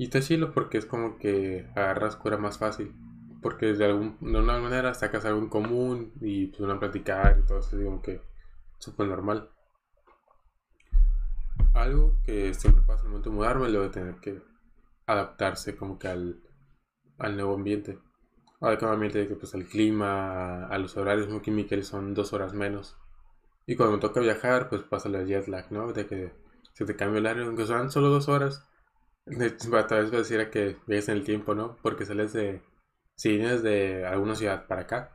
Y 0.00 0.04
está 0.04 0.22
chido 0.22 0.50
porque 0.54 0.78
es 0.78 0.86
como 0.86 1.18
que 1.18 1.68
agarras 1.76 2.16
cura 2.16 2.38
más 2.38 2.56
fácil. 2.56 2.94
Porque 3.42 3.74
de, 3.74 3.84
algún, 3.84 4.16
de 4.18 4.40
una 4.40 4.58
manera 4.58 4.94
sacas 4.94 5.26
algo 5.26 5.40
en 5.40 5.50
común 5.50 6.14
y 6.22 6.46
pues 6.46 6.62
van 6.62 6.78
a 6.78 6.80
platicar 6.80 7.38
y 7.38 7.46
todo 7.46 7.58
eso, 7.58 7.76
como 7.76 8.00
que 8.00 8.22
súper 8.78 9.08
normal. 9.08 9.50
Algo 11.74 12.16
que 12.24 12.54
siempre 12.54 12.82
pasa 12.86 13.02
al 13.02 13.08
momento 13.08 13.28
de 13.28 13.36
mudarme, 13.36 13.68
lo 13.68 13.82
de 13.82 13.90
tener 13.90 14.14
que 14.22 14.40
adaptarse 15.04 15.76
como 15.76 15.98
que 15.98 16.08
al, 16.08 16.40
al 17.18 17.36
nuevo 17.36 17.54
ambiente. 17.56 17.98
Que 18.58 19.36
pues 19.38 19.52
el 19.52 19.68
clima, 19.68 20.64
a 20.64 20.78
los 20.78 20.96
horarios 20.96 21.28
muy 21.28 21.40
químicos 21.40 21.86
son 21.86 22.14
dos 22.14 22.32
horas 22.32 22.54
menos. 22.54 22.96
Y 23.66 23.76
cuando 23.76 23.96
me 23.96 24.00
toca 24.00 24.20
viajar, 24.20 24.70
pues 24.70 24.82
pasa 24.82 25.10
el 25.10 25.26
jet 25.26 25.46
lag, 25.46 25.70
¿no? 25.70 25.92
De 25.92 26.06
que 26.06 26.32
se 26.72 26.86
te 26.86 26.96
cambia 26.96 27.18
el 27.18 27.26
horario, 27.26 27.44
aunque 27.44 27.66
son 27.66 27.90
solo 27.90 28.08
dos 28.08 28.30
horas. 28.30 28.66
Tal 29.88 30.02
vez 30.02 30.10
decir 30.10 30.50
que 30.50 30.76
viajes 30.86 31.08
en 31.08 31.16
el 31.16 31.24
tiempo, 31.24 31.54
¿no? 31.54 31.76
Porque 31.82 32.04
sales 32.04 32.32
de... 32.32 32.62
Si 33.16 33.36
vienes 33.36 33.62
de 33.62 34.06
alguna 34.06 34.34
ciudad 34.34 34.66
para 34.66 34.82
acá, 34.82 35.12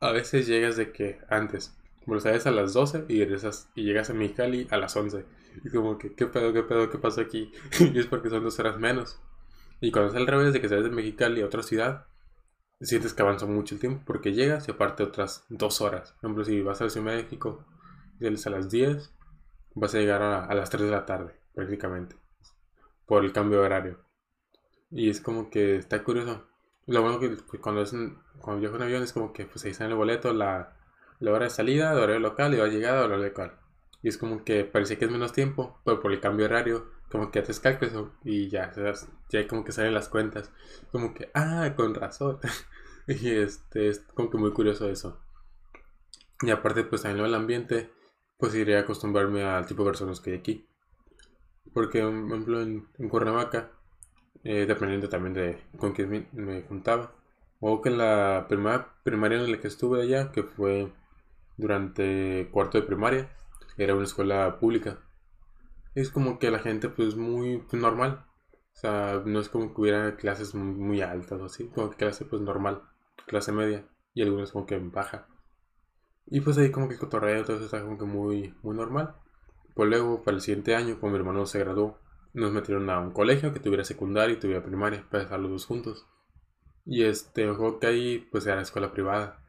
a 0.00 0.12
veces 0.12 0.46
llegas 0.46 0.76
de 0.76 0.92
que 0.92 1.20
antes. 1.28 1.76
Bueno, 2.06 2.20
sales 2.20 2.46
a 2.46 2.50
las 2.50 2.72
12 2.72 3.04
y 3.08 3.20
regresas 3.20 3.70
y 3.74 3.84
llegas 3.84 4.10
a 4.10 4.14
Mexicali 4.14 4.66
a 4.70 4.78
las 4.78 4.96
11. 4.96 5.24
Y 5.64 5.70
como 5.70 5.98
que, 5.98 6.14
¿qué 6.14 6.26
pedo, 6.26 6.52
qué 6.52 6.62
pedo, 6.62 6.88
qué 6.88 6.98
pasó 6.98 7.20
aquí? 7.20 7.52
y 7.80 7.98
es 7.98 8.06
porque 8.06 8.30
son 8.30 8.42
dos 8.42 8.58
horas 8.58 8.78
menos. 8.78 9.20
Y 9.80 9.92
cuando 9.92 10.10
es 10.10 10.16
al 10.16 10.26
revés 10.26 10.52
de 10.52 10.60
que 10.60 10.68
sales 10.68 10.84
de 10.84 10.90
Mexicali 10.90 11.42
a 11.42 11.46
otra 11.46 11.62
ciudad, 11.62 12.06
sientes 12.80 13.12
que 13.12 13.22
avanzó 13.22 13.46
mucho 13.46 13.74
el 13.74 13.80
tiempo 13.80 14.02
porque 14.06 14.32
llegas 14.32 14.68
y 14.68 14.70
aparte 14.70 15.02
otras 15.02 15.44
dos 15.48 15.80
horas. 15.80 16.12
Por 16.12 16.30
ejemplo, 16.30 16.44
si 16.44 16.62
vas 16.62 16.80
a 16.80 16.84
la 16.84 16.90
Ciudad 16.90 17.10
de 17.10 17.22
México 17.22 17.64
y 18.20 18.24
sales 18.24 18.46
a 18.46 18.50
las 18.50 18.70
10, 18.70 19.14
vas 19.74 19.94
a 19.94 19.98
llegar 19.98 20.22
a, 20.22 20.54
las 20.54 20.70
3 20.70 20.84
de 20.84 20.90
la 20.90 21.06
tarde, 21.06 21.34
prácticamente, 21.54 22.16
por 23.08 23.24
el 23.24 23.32
cambio 23.32 23.60
de 23.60 23.66
horario. 23.66 23.98
Y 24.90 25.10
es 25.10 25.20
como 25.20 25.50
que 25.50 25.76
está 25.76 26.04
curioso. 26.04 26.46
Lo 26.86 27.02
bueno 27.02 27.18
que 27.18 27.36
cuando, 27.58 27.82
es 27.82 27.94
cuando 28.38 28.60
viajo 28.60 28.76
en 28.76 28.82
avión 28.82 29.02
es 29.02 29.12
como 29.12 29.32
que 29.32 29.46
pues 29.46 29.64
ahí 29.64 29.72
está 29.72 29.84
en 29.84 29.90
el 29.90 29.96
boleto 29.96 30.32
la, 30.32 30.76
la 31.18 31.32
hora 31.32 31.44
de 31.44 31.50
salida, 31.50 31.94
de 31.94 32.00
horario 32.00 32.20
local 32.20 32.54
y 32.54 32.58
va 32.58 32.66
a 32.66 32.68
llegar 32.68 32.96
a 32.96 33.04
horario 33.04 33.24
local. 33.24 33.58
Y 34.02 34.08
es 34.08 34.18
como 34.18 34.44
que 34.44 34.64
parece 34.64 34.96
que 34.96 35.06
es 35.06 35.10
menos 35.10 35.32
tiempo, 35.32 35.80
pero 35.84 36.00
por 36.00 36.12
el 36.12 36.20
cambio 36.20 36.46
de 36.46 36.54
horario 36.54 36.90
como 37.10 37.30
que 37.30 37.38
haces 37.38 37.60
cálculos 37.60 38.10
y 38.22 38.48
ya, 38.48 38.72
ya 39.30 39.48
como 39.48 39.64
que 39.64 39.72
salen 39.72 39.94
las 39.94 40.08
cuentas. 40.08 40.52
Como 40.92 41.14
que, 41.14 41.30
ah, 41.34 41.72
con 41.76 41.94
razón. 41.94 42.38
y 43.08 43.30
este, 43.30 43.88
es 43.88 44.00
como 44.14 44.30
que 44.30 44.38
muy 44.38 44.52
curioso 44.52 44.88
eso. 44.88 45.20
Y 46.42 46.50
aparte, 46.50 46.84
pues 46.84 47.02
también 47.02 47.24
el 47.24 47.34
ambiente, 47.34 47.90
pues 48.36 48.54
iré 48.54 48.76
a 48.76 48.80
acostumbrarme 48.80 49.42
al 49.42 49.66
tipo 49.66 49.82
de 49.82 49.90
personas 49.90 50.20
que 50.20 50.30
hay 50.30 50.38
aquí. 50.38 50.68
Porque, 51.72 52.00
por 52.02 52.10
ejemplo, 52.10 52.62
en, 52.62 53.08
Cuernavaca, 53.08 53.70
eh, 54.44 54.66
dependiendo 54.66 55.08
también 55.08 55.34
de 55.34 55.58
con 55.78 55.92
quién 55.92 56.28
me, 56.32 56.62
juntaba, 56.62 57.12
o 57.60 57.80
que 57.82 57.90
en 57.90 57.98
la 57.98 58.46
primaria, 58.48 58.88
primaria 59.02 59.38
en 59.38 59.52
la 59.52 59.60
que 59.60 59.68
estuve 59.68 60.02
allá, 60.02 60.32
que 60.32 60.42
fue 60.42 60.92
durante 61.56 62.48
cuarto 62.52 62.78
de 62.78 62.86
primaria, 62.86 63.30
era 63.76 63.94
una 63.94 64.04
escuela 64.04 64.58
pública. 64.58 64.98
Es 65.94 66.10
como 66.10 66.38
que 66.38 66.50
la 66.50 66.60
gente, 66.60 66.88
pues, 66.88 67.16
muy 67.16 67.64
normal. 67.72 68.24
O 68.74 68.80
sea, 68.80 69.22
no 69.24 69.40
es 69.40 69.48
como 69.48 69.74
que 69.74 69.80
hubiera 69.80 70.16
clases 70.16 70.54
muy, 70.54 71.00
altas 71.02 71.40
o 71.40 71.46
así, 71.46 71.68
como 71.68 71.90
que 71.90 71.96
clase, 71.96 72.24
pues, 72.24 72.42
normal, 72.42 72.82
clase 73.26 73.52
media, 73.52 73.84
y 74.14 74.22
algunos 74.22 74.52
como 74.52 74.66
que 74.66 74.78
baja. 74.78 75.26
Y 76.30 76.40
pues 76.40 76.58
ahí 76.58 76.70
como 76.70 76.88
que 76.88 76.94
el 76.94 77.00
cotorreo, 77.00 77.44
todo 77.44 77.56
eso 77.56 77.64
está 77.64 77.82
como 77.82 77.98
que 77.98 78.04
muy, 78.04 78.54
muy 78.62 78.76
normal. 78.76 79.14
Pues 79.78 79.90
luego, 79.90 80.24
para 80.24 80.34
el 80.34 80.40
siguiente 80.40 80.74
año, 80.74 80.98
cuando 80.98 81.16
mi 81.16 81.20
hermano 81.20 81.46
se 81.46 81.60
graduó, 81.60 82.00
nos 82.32 82.50
metieron 82.50 82.90
a 82.90 82.98
un 82.98 83.12
colegio 83.12 83.52
que 83.54 83.60
tuviera 83.60 83.84
secundaria 83.84 84.34
y 84.34 84.40
tuviera 84.40 84.64
primaria, 84.64 85.06
para 85.08 85.22
estar 85.22 85.38
los 85.38 85.52
dos 85.52 85.66
juntos. 85.66 86.04
Y 86.84 87.04
este, 87.04 87.48
ojo 87.48 87.78
que 87.78 87.86
ahí, 87.86 88.28
pues 88.32 88.44
era 88.48 88.60
escuela 88.60 88.90
privada. 88.90 89.40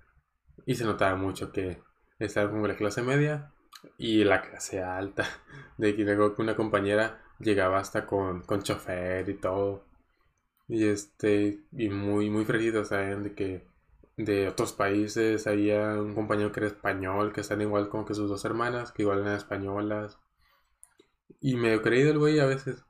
Y 0.68 0.76
se 0.76 0.86
notaba 0.86 1.16
mucho 1.16 1.52
que 1.52 1.82
estaba 2.20 2.52
como 2.52 2.68
la 2.68 2.76
clase 2.76 3.02
media 3.02 3.56
y 3.98 4.24
la 4.24 4.44
clase 4.44 4.84
alta. 4.84 5.26
De 5.80 5.96
que 5.96 6.04
luego 6.04 6.36
una 6.38 6.56
compañera 6.56 7.24
llegaba 7.40 7.80
hasta 7.80 8.06
con, 8.06 8.44
con 8.44 8.62
chofer 8.62 9.28
y 9.30 9.34
todo. 9.34 9.88
Y 10.68 10.86
este, 10.90 11.64
y 11.72 11.90
muy, 11.90 12.30
muy 12.30 12.46
fresita, 12.46 12.86
¿saben? 12.86 13.24
De 13.24 13.34
que 13.34 13.68
de 14.20 14.50
otros 14.50 14.74
países. 14.74 15.48
Había 15.48 15.94
un 15.94 16.14
compañero 16.14 16.52
que 16.52 16.60
era 16.60 16.68
español, 16.68 17.32
que 17.34 17.42
están 17.42 17.62
igual 17.62 17.90
como 17.90 18.06
que 18.06 18.14
sus 18.14 18.30
dos 18.30 18.44
hermanas, 18.46 18.92
que 18.92 19.04
igual 19.04 19.20
eran 19.22 19.36
españolas. 19.36 20.20
Y 21.40 21.56
medio 21.56 21.82
creído 21.82 22.12
el 22.12 22.20
güey 22.20 22.40
a 22.40 22.46
veces. 22.46 22.84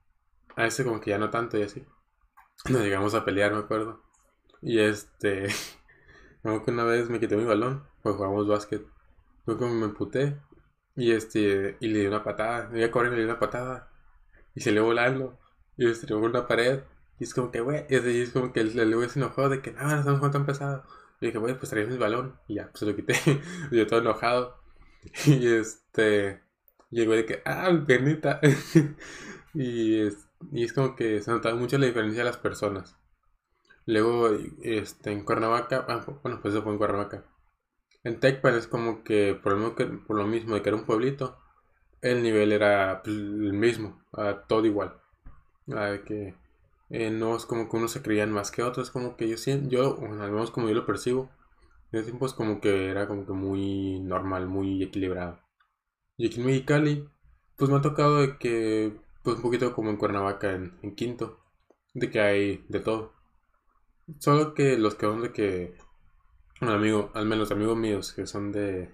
A 0.55 0.63
veces 0.63 0.85
como 0.85 0.99
que 0.99 1.11
ya 1.11 1.19
no 1.19 1.29
tanto 1.29 1.57
y 1.57 1.63
así. 1.63 1.85
Nos 2.69 2.81
llegamos 2.81 3.13
a 3.13 3.25
pelear, 3.25 3.53
me 3.53 3.59
acuerdo. 3.59 4.03
Y 4.61 4.79
este... 4.79 5.47
Como 6.43 6.63
que 6.63 6.71
una 6.71 6.85
vez 6.85 7.09
me 7.09 7.19
quité 7.19 7.35
mi 7.35 7.43
balón, 7.43 7.83
pues 8.01 8.15
jugamos 8.15 8.47
básquet. 8.47 8.85
Fue 9.43 9.57
como 9.57 9.73
me 9.73 9.85
emputé. 9.87 10.39
Y 10.95 11.11
este... 11.11 11.77
Y 11.81 11.89
le 11.89 11.99
di 11.99 12.07
una 12.07 12.23
patada. 12.23 12.69
Me 12.69 12.79
iba 12.79 12.91
correr 12.91 13.11
y 13.13 13.15
le 13.17 13.21
di 13.23 13.29
una 13.29 13.39
patada. 13.39 13.91
Y 14.55 14.61
se 14.61 14.71
le 14.71 14.79
volando. 14.79 15.37
Y 15.77 15.83
se 15.85 15.91
estrelló 15.91 16.19
una 16.19 16.47
pared. 16.47 16.83
Y 17.19 17.25
es 17.25 17.33
como 17.33 17.51
que, 17.51 17.61
güey, 17.61 17.85
y 17.89 17.95
es 18.21 18.31
como 18.31 18.53
que 18.53 18.61
el, 18.61 18.79
el 18.79 18.95
güey 18.95 19.09
se 19.09 19.19
enojó 19.19 19.49
de 19.49 19.61
que, 19.61 19.73
no, 19.73 19.83
no 19.83 19.99
estamos 19.99 20.19
jugando 20.19 20.37
tan 20.39 20.45
pesado. 20.45 20.85
Y 21.21 21.27
dije, 21.27 21.37
bueno, 21.37 21.57
pues 21.57 21.69
traía 21.69 21.87
mi 21.87 21.97
balón. 21.97 22.39
Y 22.47 22.55
ya, 22.55 22.69
pues 22.71 22.81
lo 22.83 22.95
quité. 22.95 23.13
yo 23.71 23.87
todo 23.87 23.99
enojado. 23.99 24.57
Y 25.25 25.47
este. 25.47 26.41
Llegó 26.89 27.13
de 27.13 27.25
que, 27.25 27.41
ah, 27.45 27.71
pernita. 27.85 28.39
y, 29.53 29.99
es, 30.01 30.27
y 30.51 30.63
es 30.63 30.73
como 30.73 30.95
que 30.95 31.21
se 31.21 31.31
notaba 31.31 31.55
mucho 31.55 31.77
la 31.77 31.85
diferencia 31.85 32.21
de 32.21 32.29
las 32.29 32.37
personas. 32.37 32.97
Luego, 33.85 34.29
este, 34.61 35.11
en 35.11 35.23
Cuernavaca, 35.23 35.85
ah, 35.87 36.05
bueno, 36.23 36.39
pues 36.41 36.53
eso 36.53 36.63
fue 36.63 36.71
en 36.73 36.77
Cuernavaca. 36.77 37.25
En 38.03 38.19
Tecpan 38.19 38.55
es 38.55 38.67
como 38.67 39.03
que 39.03 39.35
por, 39.41 39.57
lo, 39.57 39.75
que, 39.75 39.85
por 39.85 40.17
lo 40.17 40.25
mismo 40.27 40.55
de 40.55 40.61
que 40.61 40.69
era 40.69 40.77
un 40.77 40.85
pueblito, 40.85 41.37
el 42.01 42.23
nivel 42.23 42.51
era 42.51 43.01
pues, 43.03 43.15
el 43.15 43.53
mismo, 43.53 44.01
todo 44.47 44.65
igual. 44.65 44.99
A 45.75 45.99
que 46.05 46.35
eh, 46.89 47.11
no 47.11 47.35
es 47.35 47.45
como 47.45 47.69
que 47.69 47.77
unos 47.77 47.91
se 47.91 48.01
creían 48.01 48.31
más 48.31 48.51
que 48.51 48.63
otros, 48.63 48.91
como 48.91 49.15
que 49.15 49.29
yo 49.29 49.37
siento, 49.37 49.69
yo, 49.69 49.97
al 50.01 50.31
menos 50.31 50.51
como 50.51 50.67
yo 50.67 50.75
lo 50.75 50.85
percibo, 50.85 51.29
en 51.91 51.99
ese 51.99 52.09
tiempo 52.09 52.25
es 52.25 52.33
como 52.33 52.61
que 52.61 52.89
era 52.89 53.07
como 53.07 53.25
que 53.25 53.33
muy 53.33 53.99
normal, 53.99 54.47
muy 54.47 54.83
equilibrado. 54.83 55.39
Y 56.17 56.27
aquí 56.27 56.39
en 56.39 56.47
Mexicali, 56.47 57.09
pues 57.57 57.69
me 57.69 57.77
ha 57.77 57.81
tocado 57.81 58.21
de 58.21 58.37
que, 58.37 58.99
pues 59.23 59.37
un 59.37 59.41
poquito 59.43 59.73
como 59.73 59.89
en 59.89 59.97
Cuernavaca, 59.97 60.51
en, 60.53 60.95
Quinto, 60.95 61.39
de 61.93 62.09
que 62.09 62.19
hay 62.21 62.65
de 62.69 62.79
todo. 62.79 63.13
Solo 64.19 64.53
que 64.53 64.77
los 64.77 64.95
que 64.95 65.05
son 65.05 65.21
de 65.21 65.31
que, 65.33 65.75
un 66.61 66.69
amigo, 66.69 67.11
al 67.13 67.25
menos 67.25 67.51
amigos 67.51 67.77
míos 67.77 68.13
que 68.13 68.27
son 68.27 68.51
de, 68.51 68.91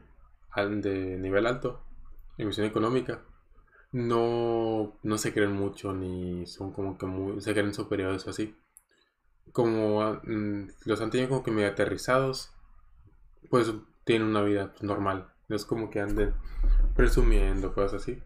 de 0.56 1.18
nivel 1.18 1.48
alto, 1.48 1.84
en 2.38 2.52
económica, 2.66 3.24
no, 3.96 5.00
no 5.04 5.18
se 5.18 5.34
creen 5.34 5.54
mucho 5.54 5.94
ni 5.94 6.46
son 6.48 6.74
como 6.74 6.98
que 6.98 7.06
muy, 7.06 7.40
se 7.42 7.54
creen 7.54 7.74
superiores 7.74 8.28
o 8.28 8.30
así. 8.32 8.54
Como 9.54 10.02
ah, 10.02 10.22
mm, 10.26 10.68
los 10.86 11.00
han 11.02 11.12
tenido 11.12 11.30
como 11.30 11.44
que 11.44 11.52
medio 11.52 11.70
aterrizados, 11.70 12.52
pues 13.50 13.74
tienen 14.04 14.28
una 14.28 14.42
vida 14.44 14.74
normal. 14.82 15.34
No 15.48 15.56
es 15.56 15.66
como 15.66 15.90
que 15.90 16.02
anden 16.02 16.34
presumiendo 16.96 17.74
cosas 17.74 18.02
así. 18.02 18.22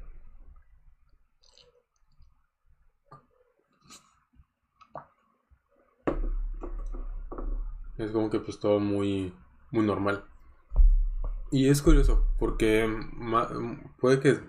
Es 7.98 8.12
como 8.12 8.32
que 8.32 8.40
pues 8.40 8.60
todo 8.60 8.80
muy, 8.80 9.36
muy 9.72 9.86
normal. 9.86 10.26
Y 11.52 11.70
es 11.70 11.82
curioso, 11.84 12.26
porque 12.40 12.88
puede 14.00 14.20
que 14.20 14.40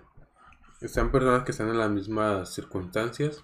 están 0.81 1.11
personas 1.11 1.43
que 1.43 1.51
están 1.51 1.69
en 1.69 1.77
las 1.77 1.91
mismas 1.91 2.53
circunstancias, 2.53 3.43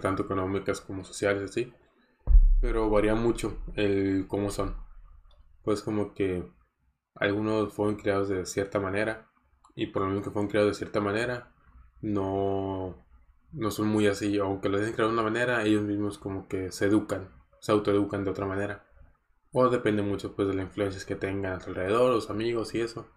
tanto 0.00 0.22
económicas 0.22 0.80
como 0.80 1.02
sociales, 1.04 1.50
así, 1.50 1.72
pero 2.60 2.90
varía 2.90 3.14
mucho 3.14 3.58
el 3.74 4.26
cómo 4.28 4.50
son. 4.50 4.76
Pues 5.62 5.82
como 5.82 6.14
que 6.14 6.46
algunos 7.14 7.72
fueron 7.72 7.96
criados 7.96 8.28
de 8.28 8.44
cierta 8.44 8.78
manera 8.78 9.30
y 9.74 9.86
por 9.86 10.02
lo 10.02 10.08
menos 10.08 10.24
que 10.24 10.30
fueron 10.30 10.48
criados 10.48 10.70
de 10.70 10.74
cierta 10.74 11.00
manera, 11.00 11.52
no, 12.02 13.04
no 13.52 13.70
son 13.70 13.88
muy 13.88 14.06
así, 14.06 14.38
aunque 14.38 14.68
lo 14.68 14.76
hayan 14.76 14.92
creado 14.92 15.10
de 15.10 15.18
una 15.18 15.30
manera, 15.30 15.64
ellos 15.64 15.82
mismos 15.82 16.18
como 16.18 16.48
que 16.48 16.70
se 16.70 16.86
educan, 16.86 17.30
se 17.60 17.72
autoeducan 17.72 18.24
de 18.24 18.30
otra 18.30 18.46
manera. 18.46 18.86
O 19.52 19.68
depende 19.70 20.02
mucho 20.02 20.34
pues 20.36 20.48
de 20.48 20.54
las 20.54 20.66
influencias 20.66 21.04
que 21.04 21.16
tengan 21.16 21.62
alrededor, 21.62 22.12
los 22.12 22.28
amigos 22.28 22.74
y 22.74 22.80
eso. 22.80 23.08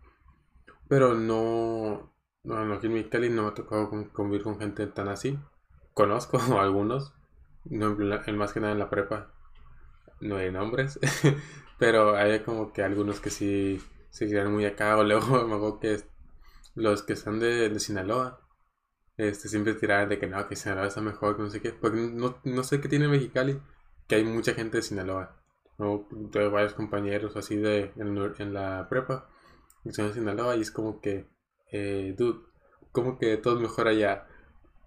Pero 0.88 1.16
no, 1.16 2.14
no, 2.48 2.74
aquí 2.74 2.88
en 2.88 2.94
Mexicali 2.94 3.30
no 3.30 3.44
me 3.44 3.50
ha 3.50 3.54
tocado 3.54 3.90
convivir 4.14 4.44
con 4.44 4.58
gente 4.58 4.88
tan 4.88 5.10
así. 5.10 5.38
Conozco 5.94 6.40
algunos, 6.60 7.14
no, 7.66 7.98
en 8.26 8.38
más 8.38 8.54
que 8.54 8.62
nada 8.62 8.74
en 8.74 8.80
la 8.80 8.90
prepa. 8.90 9.34
No 10.22 10.38
hay 10.38 10.52
nombres, 10.52 11.00
pero 11.78 12.16
hay 12.16 12.40
como 12.40 12.72
que 12.72 12.84
algunos 12.84 13.20
que 13.20 13.30
sí 13.30 13.82
se 14.10 14.28
quedan 14.28 14.54
muy 14.54 14.66
acá. 14.66 14.98
O 14.98 15.04
luego 15.04 15.28
me 15.48 15.56
acuerdo 15.56 15.80
que 15.80 16.00
los 16.76 17.04
que 17.04 17.16
son 17.18 17.40
de, 17.40 17.78
Sinaloa, 17.80 18.40
este, 19.18 19.50
siempre 19.50 19.74
tiraban 19.74 20.10
de 20.10 20.18
que 20.18 20.28
no, 20.28 20.48
que 20.48 20.56
Sinaloa 20.56 20.88
está 20.88 21.02
mejor, 21.02 21.36
que 21.36 21.44
no 21.44 21.50
sé 21.50 21.62
qué. 21.62 21.72
Porque 21.74 21.98
no, 22.00 22.40
no 22.44 22.64
sé 22.64 22.80
qué 22.80 22.88
tiene 22.88 23.08
Mexicali, 23.10 23.60
que 24.08 24.16
hay 24.16 24.24
mucha 24.24 24.54
gente 24.54 24.78
de 24.78 24.84
Sinaloa. 24.84 25.38
¿no? 25.78 26.08
Tengo 26.32 26.52
varios 26.52 26.74
compañeros 26.74 27.36
así 27.36 27.58
de 27.58 27.92
en, 27.98 28.54
la 28.54 28.88
prepa 28.90 29.30
que 29.84 29.92
son 29.92 30.08
de 30.08 30.14
Sinaloa 30.14 30.56
y 30.56 30.62
es 30.62 30.72
como 30.72 31.02
que 31.02 31.28
eh, 31.72 32.16
dude, 32.18 32.40
como 32.92 33.18
que 33.18 33.38
todo 33.38 33.56
es 33.56 33.62
mejor 33.62 33.88
allá. 33.88 34.28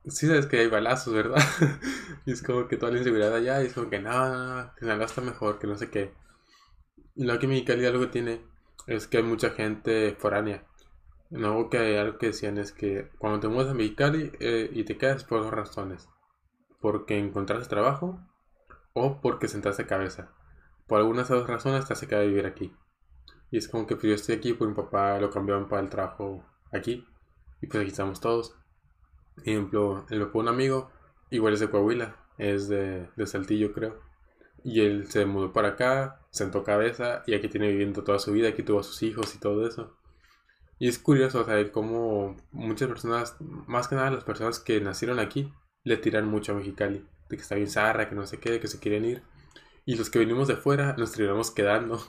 Sí 0.07 0.27
sabes 0.27 0.47
que 0.47 0.59
hay 0.61 0.69
balazos, 0.69 1.13
¿verdad? 1.13 1.39
y 2.27 2.33
es 2.33 2.43
como 2.43 2.69
que 2.69 2.77
toda 2.77 2.93
la 2.93 2.99
inseguridad 2.99 3.35
allá 3.35 3.63
y 3.63 3.67
es 3.67 3.75
como 3.75 3.91
que 3.91 4.01
no, 4.01 4.11
no, 4.11 4.75
que 4.75 4.81
Sinaloa 4.81 5.07
está 5.07 5.21
mejor, 5.21 5.59
que 5.59 5.67
no 5.67 5.77
sé 5.77 5.91
qué. 5.91 6.15
Y 7.15 7.25
lo 7.25 7.39
que 7.39 7.47
Mexicali 7.47 7.85
algo 7.87 8.01
que 8.01 8.07
tiene 8.09 8.41
es 8.87 9.07
que 9.07 9.19
hay 9.19 9.23
mucha 9.23 9.51
gente 9.51 10.17
foránea. 10.19 10.67
No, 11.31 11.69
que 11.71 11.99
algo 11.99 12.19
que 12.19 12.29
decían 12.29 12.59
es 12.59 12.73
que 12.73 13.11
cuando 13.19 13.41
te 13.41 13.49
mueves 13.49 13.71
a 13.71 13.75
Mexicali 13.75 14.33
eh, 14.41 14.71
y 14.73 14.85
te 14.85 14.97
quedas 14.97 15.25
por 15.25 15.43
dos 15.43 15.53
razones. 15.53 16.09
Porque 16.81 17.19
encontraste 17.19 17.69
trabajo 17.69 18.19
o 18.95 19.21
porque 19.21 19.49
sentaste 19.49 19.87
cabeza. 19.87 20.33
Por 20.87 20.99
algunas 20.99 21.29
de 21.29 21.37
esas 21.37 21.49
razones 21.49 21.87
te 21.87 21.93
hace 21.93 22.09
quedar 22.09 22.27
vivir 22.27 22.47
aquí. 22.47 22.75
Y 23.51 23.59
es 23.59 23.69
como 23.69 23.87
que 23.87 23.97
pues, 23.97 24.09
yo 24.09 24.15
estoy 24.15 24.37
aquí 24.37 24.55
porque 24.55 24.71
mi 24.71 24.77
papá 24.77 25.21
lo 25.21 25.31
cambiaron 25.31 25.69
para 25.69 25.83
el 25.83 25.89
trabajo 25.89 26.45
aquí. 26.73 27.07
Y 27.61 27.67
pues 27.67 27.81
aquí 27.81 27.91
estamos 27.91 28.21
todos. 28.21 28.57
Ejemplo, 29.45 30.07
el 30.11 30.21
papá 30.21 30.39
un 30.39 30.49
amigo, 30.49 30.91
igual 31.31 31.55
es 31.55 31.61
de 31.61 31.71
Coahuila, 31.71 32.17
es 32.39 32.69
de, 32.69 33.09
Saltillo 33.27 33.73
creo. 33.73 34.01
Y 34.63 34.81
él 34.81 35.11
se 35.11 35.25
mudó 35.25 35.53
para 35.53 35.69
acá, 35.69 36.27
sentó 36.31 36.65
cabeza 36.65 37.23
y 37.27 37.35
aquí 37.35 37.49
tiene 37.49 37.69
viviendo 37.69 38.05
toda 38.05 38.19
su 38.19 38.33
vida, 38.33 38.49
aquí 38.49 38.63
tuvo 38.63 38.81
a 38.81 38.85
sus 38.85 39.03
hijos 39.03 39.35
y 39.35 39.39
todo 39.39 39.67
eso. 39.67 39.97
Y 40.79 40.89
es 40.89 40.99
curioso 40.99 41.45
saber 41.45 41.73
cómo 41.73 42.37
muchas 42.53 42.89
personas, 42.89 43.37
más 43.41 43.89
que 43.89 43.95
nada 43.95 44.11
las 44.11 44.25
personas 44.25 44.61
que 44.61 44.81
nacieron 44.81 45.19
aquí, 45.19 45.53
le 45.85 45.97
tiran 45.97 46.27
mucho 46.27 46.53
a 46.53 46.57
Mexicali. 46.57 47.07
De 47.29 47.37
que 47.37 47.43
está 47.43 47.55
bien 47.55 47.69
zarra, 47.69 48.09
que 48.09 48.15
no 48.15 48.27
sé 48.27 48.39
qué, 48.39 48.61
que 48.61 48.67
se 48.69 48.81
quieren 48.81 49.05
ir. 49.05 49.23
Y 49.85 49.97
los 49.97 50.11
que 50.11 50.19
venimos 50.19 50.49
de 50.49 50.57
fuera 50.57 50.95
nos 50.99 51.13
terminamos 51.13 51.51
quedando 51.51 52.01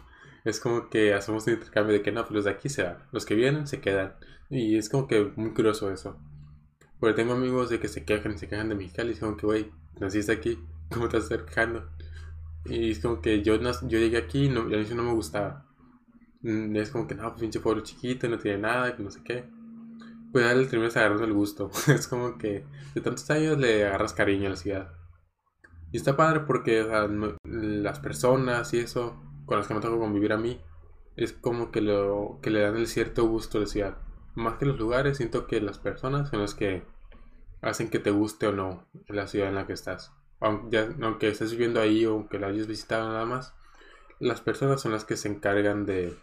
es 0.43 0.60
como 0.60 0.89
que 0.89 1.13
hacemos 1.13 1.45
un 1.47 1.54
intercambio 1.54 1.93
de 1.93 2.01
que 2.01 2.12
no, 2.12 2.21
pues 2.23 2.32
los 2.32 2.45
de 2.45 2.51
aquí 2.51 2.69
se 2.69 2.84
van, 2.84 2.97
los 3.12 3.25
que 3.25 3.36
vienen 3.36 3.67
se 3.67 3.82
quedan. 3.82 4.15
Y 4.49 4.77
es 4.77 4.89
como 4.89 5.08
que 5.08 5.32
muy 5.36 5.54
curioso 5.54 5.91
eso. 5.91 6.17
Porque 6.99 7.15
tengo 7.15 7.34
amigos 7.34 7.69
de 7.69 7.80
que 7.80 7.88
se 7.88 8.06
quejan, 8.06 8.38
se 8.38 8.47
quejan 8.47 8.69
de 8.69 8.75
Mexicali, 8.75 9.10
y 9.10 9.13
es 9.13 9.19
como 9.19 9.38
que, 9.38 9.45
güey, 9.45 9.71
naciste 9.99 10.32
aquí, 10.32 10.60
¿cómo 10.89 11.10
te 11.10 11.17
estás 11.17 11.43
quejando? 11.43 11.89
Y 12.65 12.91
es 12.91 12.99
como 12.99 13.21
que 13.21 13.41
yo, 13.41 13.60
yo 13.60 13.99
llegué 13.99 14.17
aquí 14.17 14.45
y 14.45 14.49
no, 14.49 14.62
a 14.62 14.65
mí 14.65 14.86
no 14.95 15.04
me 15.04 15.13
gustaba. 15.13 15.65
Mm, 16.41 16.75
es 16.75 16.91
como 16.91 17.08
que, 17.08 17.15
no, 17.15 17.30
pues 17.30 17.41
pinche 17.41 17.60
pueblo 17.60 17.82
chiquito, 17.84 18.27
no 18.27 18.38
tiene 18.39 18.60
nada, 18.60 18.95
que 18.95 19.04
no 19.04 19.12
sé 19.12 19.21
qué. 19.23 19.45
pues 20.32 20.45
ya 20.45 20.54
le 20.54 20.65
terminas 20.67 20.97
agarrando 20.97 21.25
el 21.25 21.34
gusto. 21.34 21.71
es 21.88 22.08
como 22.08 22.38
que 22.38 22.65
de 22.95 23.01
tantos 23.01 23.30
años 23.32 23.58
le 23.58 23.86
agarras 23.86 24.13
cariño 24.13 24.47
a 24.47 24.51
la 24.51 24.56
ciudad. 24.56 24.93
Y 25.91 25.97
está 25.97 26.15
padre 26.15 26.41
porque 26.41 26.86
las 27.43 27.99
personas 27.99 28.73
y 28.73 28.80
eso 28.80 29.31
con 29.52 29.58
las 29.58 29.68
que 29.68 29.74
me 29.74 29.82
tengo 29.82 30.00
convivir 30.00 30.32
a 30.32 30.38
mí 30.38 30.62
es 31.18 31.34
como 31.34 31.72
que, 31.72 31.82
lo, 31.82 32.40
que 32.42 32.50
le 32.50 32.62
dan 32.62 32.78
el 32.78 32.88
cierto 32.88 33.26
gusto 33.26 33.60
la 33.60 33.66
ciudad. 33.66 33.98
Más 34.34 34.56
que 34.56 34.66
los 34.66 34.80
lugares, 34.80 35.18
siento 35.18 35.46
que 35.46 35.60
las 35.60 35.78
personas 35.78 36.30
son 36.30 36.40
las 36.40 36.56
que 36.56 36.84
hacen 37.62 37.90
que 37.90 38.00
te 38.00 38.12
guste 38.12 38.48
o 38.48 38.54
no 38.54 38.88
la 39.10 39.28
ciudad 39.28 39.50
en 39.50 39.56
la 39.56 39.68
que 39.68 39.74
estás. 39.74 40.14
Aunque, 40.40 40.96
aunque 41.02 41.28
estés 41.28 41.52
viviendo 41.52 41.82
ahí 41.82 42.06
o 42.06 42.30
que 42.30 42.40
la 42.40 42.48
hayas 42.48 42.68
visitado 42.68 43.10
nada 43.10 43.26
más, 43.26 43.54
las 44.20 44.40
personas 44.40 44.80
son 44.80 44.94
las 44.94 45.04
que 45.04 45.18
se 45.18 45.28
encargan 45.28 45.86
de, 45.86 46.16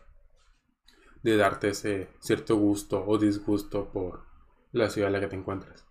de 1.23 1.37
darte 1.37 1.69
ese 1.69 2.09
cierto 2.21 2.57
gusto 2.57 3.05
o 3.07 3.19
disgusto 3.19 3.93
por 3.93 4.23
la 4.73 4.89
ciudad 4.89 5.09
en 5.09 5.13
la 5.13 5.21
que 5.21 5.29
te 5.29 5.37
encuentras. 5.37 5.87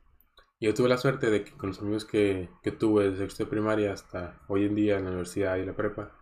Yo 0.59 0.73
tuve 0.73 0.89
la 0.89 0.97
suerte 0.97 1.29
de 1.29 1.43
que 1.43 1.51
con 1.51 1.69
los 1.69 1.79
amigos 1.81 2.03
que, 2.03 2.49
que 2.63 2.71
tuve 2.71 3.11
desde 3.11 3.25
sexto 3.25 3.43
de 3.43 3.51
primaria 3.51 3.93
hasta 3.93 4.41
hoy 4.47 4.65
en 4.65 4.73
día 4.73 4.97
en 4.97 5.03
la 5.03 5.11
universidad 5.11 5.57
y 5.57 5.65
la 5.67 5.75
prepa, 5.75 6.16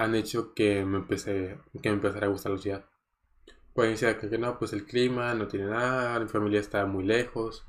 han 0.00 0.14
hecho 0.14 0.54
que 0.54 0.84
me 0.84 0.98
empecé, 0.98 1.58
que 1.82 1.90
me 1.90 1.96
empezara 1.96 2.26
a 2.26 2.30
gustar 2.30 2.52
la 2.52 2.58
ciudad. 2.58 2.84
Pueden 3.74 3.92
decir 3.92 4.16
que, 4.18 4.38
no, 4.38 4.58
pues 4.58 4.72
el 4.72 4.86
clima 4.86 5.34
no 5.34 5.46
tiene 5.46 5.66
nada, 5.66 6.18
mi 6.18 6.28
familia 6.28 6.60
está 6.60 6.86
muy 6.86 7.04
lejos. 7.04 7.66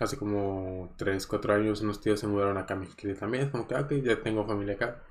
Hace 0.00 0.16
como 0.16 0.94
3, 0.96 1.26
4 1.26 1.54
años 1.54 1.80
unos 1.80 2.00
tíos 2.00 2.20
se 2.20 2.28
mudaron 2.28 2.56
acá 2.58 2.74
a 2.74 2.76
México 2.76 3.02
también. 3.18 3.50
como 3.50 3.66
que, 3.66 4.02
ya 4.02 4.22
tengo 4.22 4.46
familia 4.46 4.74
acá. 4.74 5.02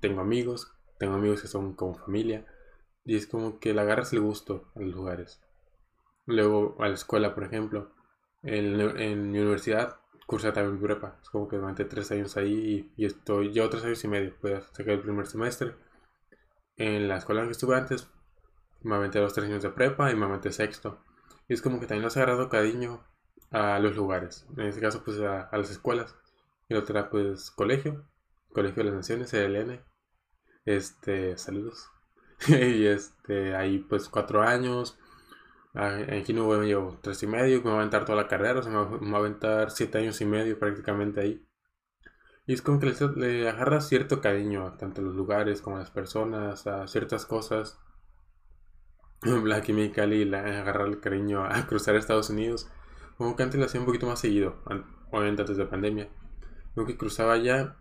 Tengo 0.00 0.20
amigos, 0.20 0.72
tengo 0.98 1.14
amigos 1.16 1.42
que 1.42 1.48
son 1.48 1.74
como 1.74 1.94
familia. 1.94 2.46
Y 3.04 3.16
es 3.16 3.26
como 3.26 3.58
que 3.58 3.74
le 3.74 3.80
agarras 3.80 4.12
el 4.12 4.20
gusto 4.20 4.70
a 4.76 4.80
los 4.80 4.94
lugares. 4.94 5.40
Luego 6.26 6.76
a 6.78 6.88
la 6.88 6.94
escuela, 6.94 7.34
por 7.34 7.44
ejemplo. 7.44 7.92
En, 8.42 8.80
en 8.80 9.32
mi 9.32 9.40
universidad 9.40 9.98
cursé 10.26 10.52
también 10.52 10.80
prepa. 10.80 11.18
Es 11.22 11.30
como 11.30 11.48
que 11.48 11.56
durante 11.56 11.84
tres 11.86 12.10
años 12.12 12.36
ahí 12.36 12.92
y, 12.96 13.06
estoy, 13.06 13.50
llevo 13.50 13.70
tres 13.70 13.84
años 13.84 14.04
y 14.04 14.08
medio. 14.08 14.34
Pues 14.40 14.64
sacar 14.72 14.94
el 14.94 15.00
primer 15.00 15.26
semestre. 15.26 15.74
En 16.78 17.08
la 17.08 17.16
escuela 17.16 17.42
en 17.42 17.48
que 17.48 17.52
estuve 17.52 17.76
antes, 17.76 18.08
me 18.82 18.94
aventé 18.94 19.20
los 19.20 19.34
tres 19.34 19.48
años 19.48 19.62
de 19.62 19.70
prepa 19.70 20.10
y 20.12 20.16
me 20.16 20.26
aventé 20.26 20.52
sexto. 20.52 21.04
Y 21.48 21.54
es 21.54 21.60
como 21.60 21.80
que 21.80 21.86
también 21.86 22.06
has 22.06 22.16
agarrado 22.16 22.48
cariño 22.48 23.04
a 23.50 23.78
los 23.80 23.96
lugares. 23.96 24.46
En 24.56 24.66
este 24.66 24.80
caso, 24.80 25.02
pues 25.04 25.18
a, 25.20 25.48
las 25.52 25.70
escuelas. 25.70 26.14
Y 26.68 26.74
la 26.74 26.80
otra, 26.80 27.10
pues 27.10 27.50
colegio. 27.50 28.08
Colegio 28.52 28.84
de 28.84 28.90
las 28.90 28.94
Naciones, 28.94 29.30
CLN. 29.30 29.82
Este, 30.64 31.36
saludos. 31.36 31.90
y 32.48 32.86
este, 32.86 33.56
ahí 33.56 33.80
pues 33.80 34.08
cuatro 34.08 34.42
años. 34.42 34.96
Ah, 35.74 35.98
Kino 36.24 36.46
me 36.48 36.66
llevo 36.66 36.98
tres 37.02 37.22
y 37.22 37.26
medio, 37.26 37.58
me 37.62 37.70
va 37.70 37.76
a 37.76 37.78
aventar 37.80 38.04
toda 38.04 38.22
la 38.22 38.28
carrera, 38.28 38.58
o 38.58 38.62
sea, 38.62 38.72
me 38.72 39.10
va 39.10 39.18
a 39.18 39.20
aventar 39.20 39.70
siete 39.70 39.98
años 39.98 40.20
y 40.20 40.24
medio 40.24 40.58
prácticamente 40.58 41.20
ahí. 41.20 41.47
Y 42.48 42.54
es 42.54 42.62
como 42.62 42.80
que 42.80 42.86
le, 42.86 42.94
le 43.16 43.48
agarras 43.50 43.88
cierto 43.88 44.22
cariño 44.22 44.66
a 44.66 44.78
tanto 44.78 45.02
los 45.02 45.14
lugares 45.14 45.60
como 45.60 45.76
a 45.76 45.80
las 45.80 45.90
personas, 45.90 46.66
a 46.66 46.88
ciertas 46.88 47.26
cosas. 47.26 47.78
Black 49.20 49.68
y 49.68 49.90
Cali 49.90 50.24
le 50.24 50.38
agarrar 50.38 50.88
el 50.88 50.98
cariño 50.98 51.44
a 51.44 51.66
cruzar 51.66 51.94
Estados 51.94 52.30
Unidos. 52.30 52.66
Como 53.18 53.36
que 53.36 53.42
antes 53.42 53.60
lo 53.60 53.66
hacía 53.66 53.80
un 53.80 53.84
poquito 53.84 54.06
más 54.06 54.20
seguido, 54.20 54.62
obviamente 55.10 55.42
antes 55.42 55.58
de 55.58 55.64
la 55.64 55.70
pandemia. 55.70 56.08
Como 56.74 56.86
que 56.86 56.96
cruzaba 56.96 57.34
allá 57.34 57.76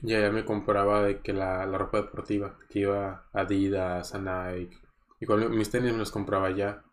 y 0.00 0.14
allá 0.14 0.32
me 0.32 0.46
compraba 0.46 1.02
de 1.02 1.20
que 1.20 1.34
la, 1.34 1.66
la 1.66 1.76
ropa 1.76 1.98
deportiva, 1.98 2.58
que 2.70 2.78
iba 2.78 3.28
Adidas, 3.34 4.14
a 4.14 4.18
Nike. 4.18 4.78
Y 5.20 5.26
mis 5.50 5.70
tenis 5.70 5.92
me 5.92 5.98
los 5.98 6.10
compraba 6.10 6.46
allá. 6.46 6.84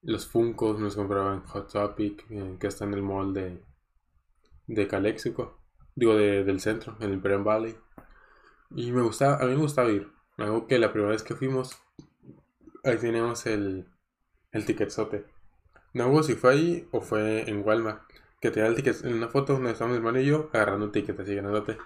Los 0.00 0.26
Funkos 0.26 0.78
me 0.78 0.84
los 0.84 0.96
compraba 0.96 1.34
en 1.34 1.42
Hot 1.42 1.70
Topic, 1.70 2.26
que 2.58 2.66
está 2.66 2.86
en 2.86 2.94
el 2.94 3.02
mall 3.02 3.34
de, 3.34 3.62
de 4.66 4.88
Calexico. 4.88 5.63
Digo, 5.94 6.16
de, 6.16 6.44
del 6.44 6.60
centro, 6.60 6.96
en 7.00 7.08
el 7.08 7.14
Imperial 7.14 7.44
Valley. 7.44 7.76
Y 8.70 8.92
me 8.92 9.02
gustaba, 9.02 9.36
a 9.36 9.46
mí 9.46 9.54
me 9.54 9.60
gustaba 9.60 9.90
ir. 9.90 10.10
Algo 10.36 10.66
que 10.66 10.78
la 10.78 10.92
primera 10.92 11.12
vez 11.12 11.22
que 11.22 11.34
fuimos, 11.34 11.78
ahí 12.82 12.98
teníamos 12.98 13.46
el, 13.46 13.86
el 14.52 14.64
ticketzote. 14.64 15.26
No 15.92 16.08
hubo 16.08 16.22
si 16.22 16.34
fue 16.34 16.52
ahí 16.52 16.88
o 16.90 17.00
fue 17.00 17.48
en 17.48 17.64
Walmart. 17.64 18.02
Que 18.40 18.50
tenía 18.50 18.68
el 18.68 18.74
ticket 18.74 19.04
en 19.04 19.14
una 19.14 19.28
foto 19.28 19.54
donde 19.54 19.70
estábamos 19.70 19.94
mi 19.94 19.98
hermano 19.98 20.20
y 20.20 20.26
yo 20.26 20.50
agarrando 20.52 20.86
un 20.86 20.92
ticket 20.92 21.18
así 21.18 21.34
ganándote. 21.34 21.78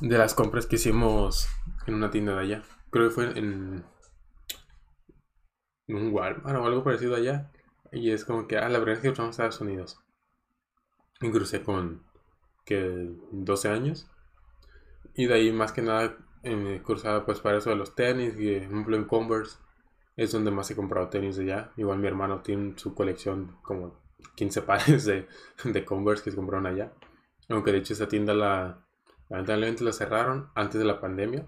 De 0.00 0.18
las 0.18 0.34
compras 0.34 0.66
que 0.66 0.76
hicimos 0.76 1.48
en 1.86 1.94
una 1.94 2.10
tienda 2.10 2.34
de 2.34 2.40
allá. 2.40 2.62
Creo 2.90 3.08
que 3.08 3.14
fue 3.14 3.38
en, 3.38 3.84
en 5.88 5.96
un 5.96 6.12
Walmart 6.12 6.56
o 6.56 6.66
algo 6.66 6.84
parecido 6.84 7.16
allá. 7.16 7.50
Y 7.90 8.10
es 8.10 8.24
como 8.24 8.46
que, 8.46 8.58
ah, 8.58 8.68
la 8.68 8.78
verdad 8.78 8.96
es 8.96 9.00
que 9.00 9.08
estamos 9.08 9.28
a 9.28 9.46
Estados 9.46 9.60
Unidos. 9.60 9.98
Y 11.20 11.30
con, 11.60 12.02
que 12.64 13.10
12 13.30 13.68
años. 13.68 14.06
Y 15.14 15.26
de 15.26 15.34
ahí 15.34 15.52
más 15.52 15.72
que 15.72 15.82
nada 15.82 16.16
eh, 16.42 16.80
cursaba 16.84 17.24
pues 17.24 17.40
para 17.40 17.58
eso 17.58 17.70
de 17.70 17.76
los 17.76 17.94
tenis, 17.94 18.34
y 18.38 18.54
ejemplo 18.54 18.96
en 18.96 19.04
Converse 19.04 19.58
es 20.16 20.32
donde 20.32 20.50
más 20.50 20.70
he 20.70 20.76
comprado 20.76 21.08
tenis 21.08 21.36
de 21.36 21.44
allá. 21.44 21.72
Igual 21.76 21.98
mi 21.98 22.08
hermano 22.08 22.42
tiene 22.42 22.74
su 22.76 22.94
colección 22.94 23.56
como 23.62 24.00
15 24.36 24.62
pares 24.62 25.04
de, 25.04 25.26
de 25.64 25.84
Converse 25.84 26.24
que 26.24 26.30
se 26.30 26.36
compraron 26.36 26.66
allá. 26.66 26.92
Aunque 27.48 27.72
de 27.72 27.78
hecho 27.78 27.92
esa 27.94 28.08
tienda 28.08 28.34
la 28.34 28.86
lamentablemente 29.28 29.82
la 29.82 29.92
cerraron 29.92 30.50
antes 30.54 30.78
de 30.78 30.84
la 30.84 31.00
pandemia 31.00 31.46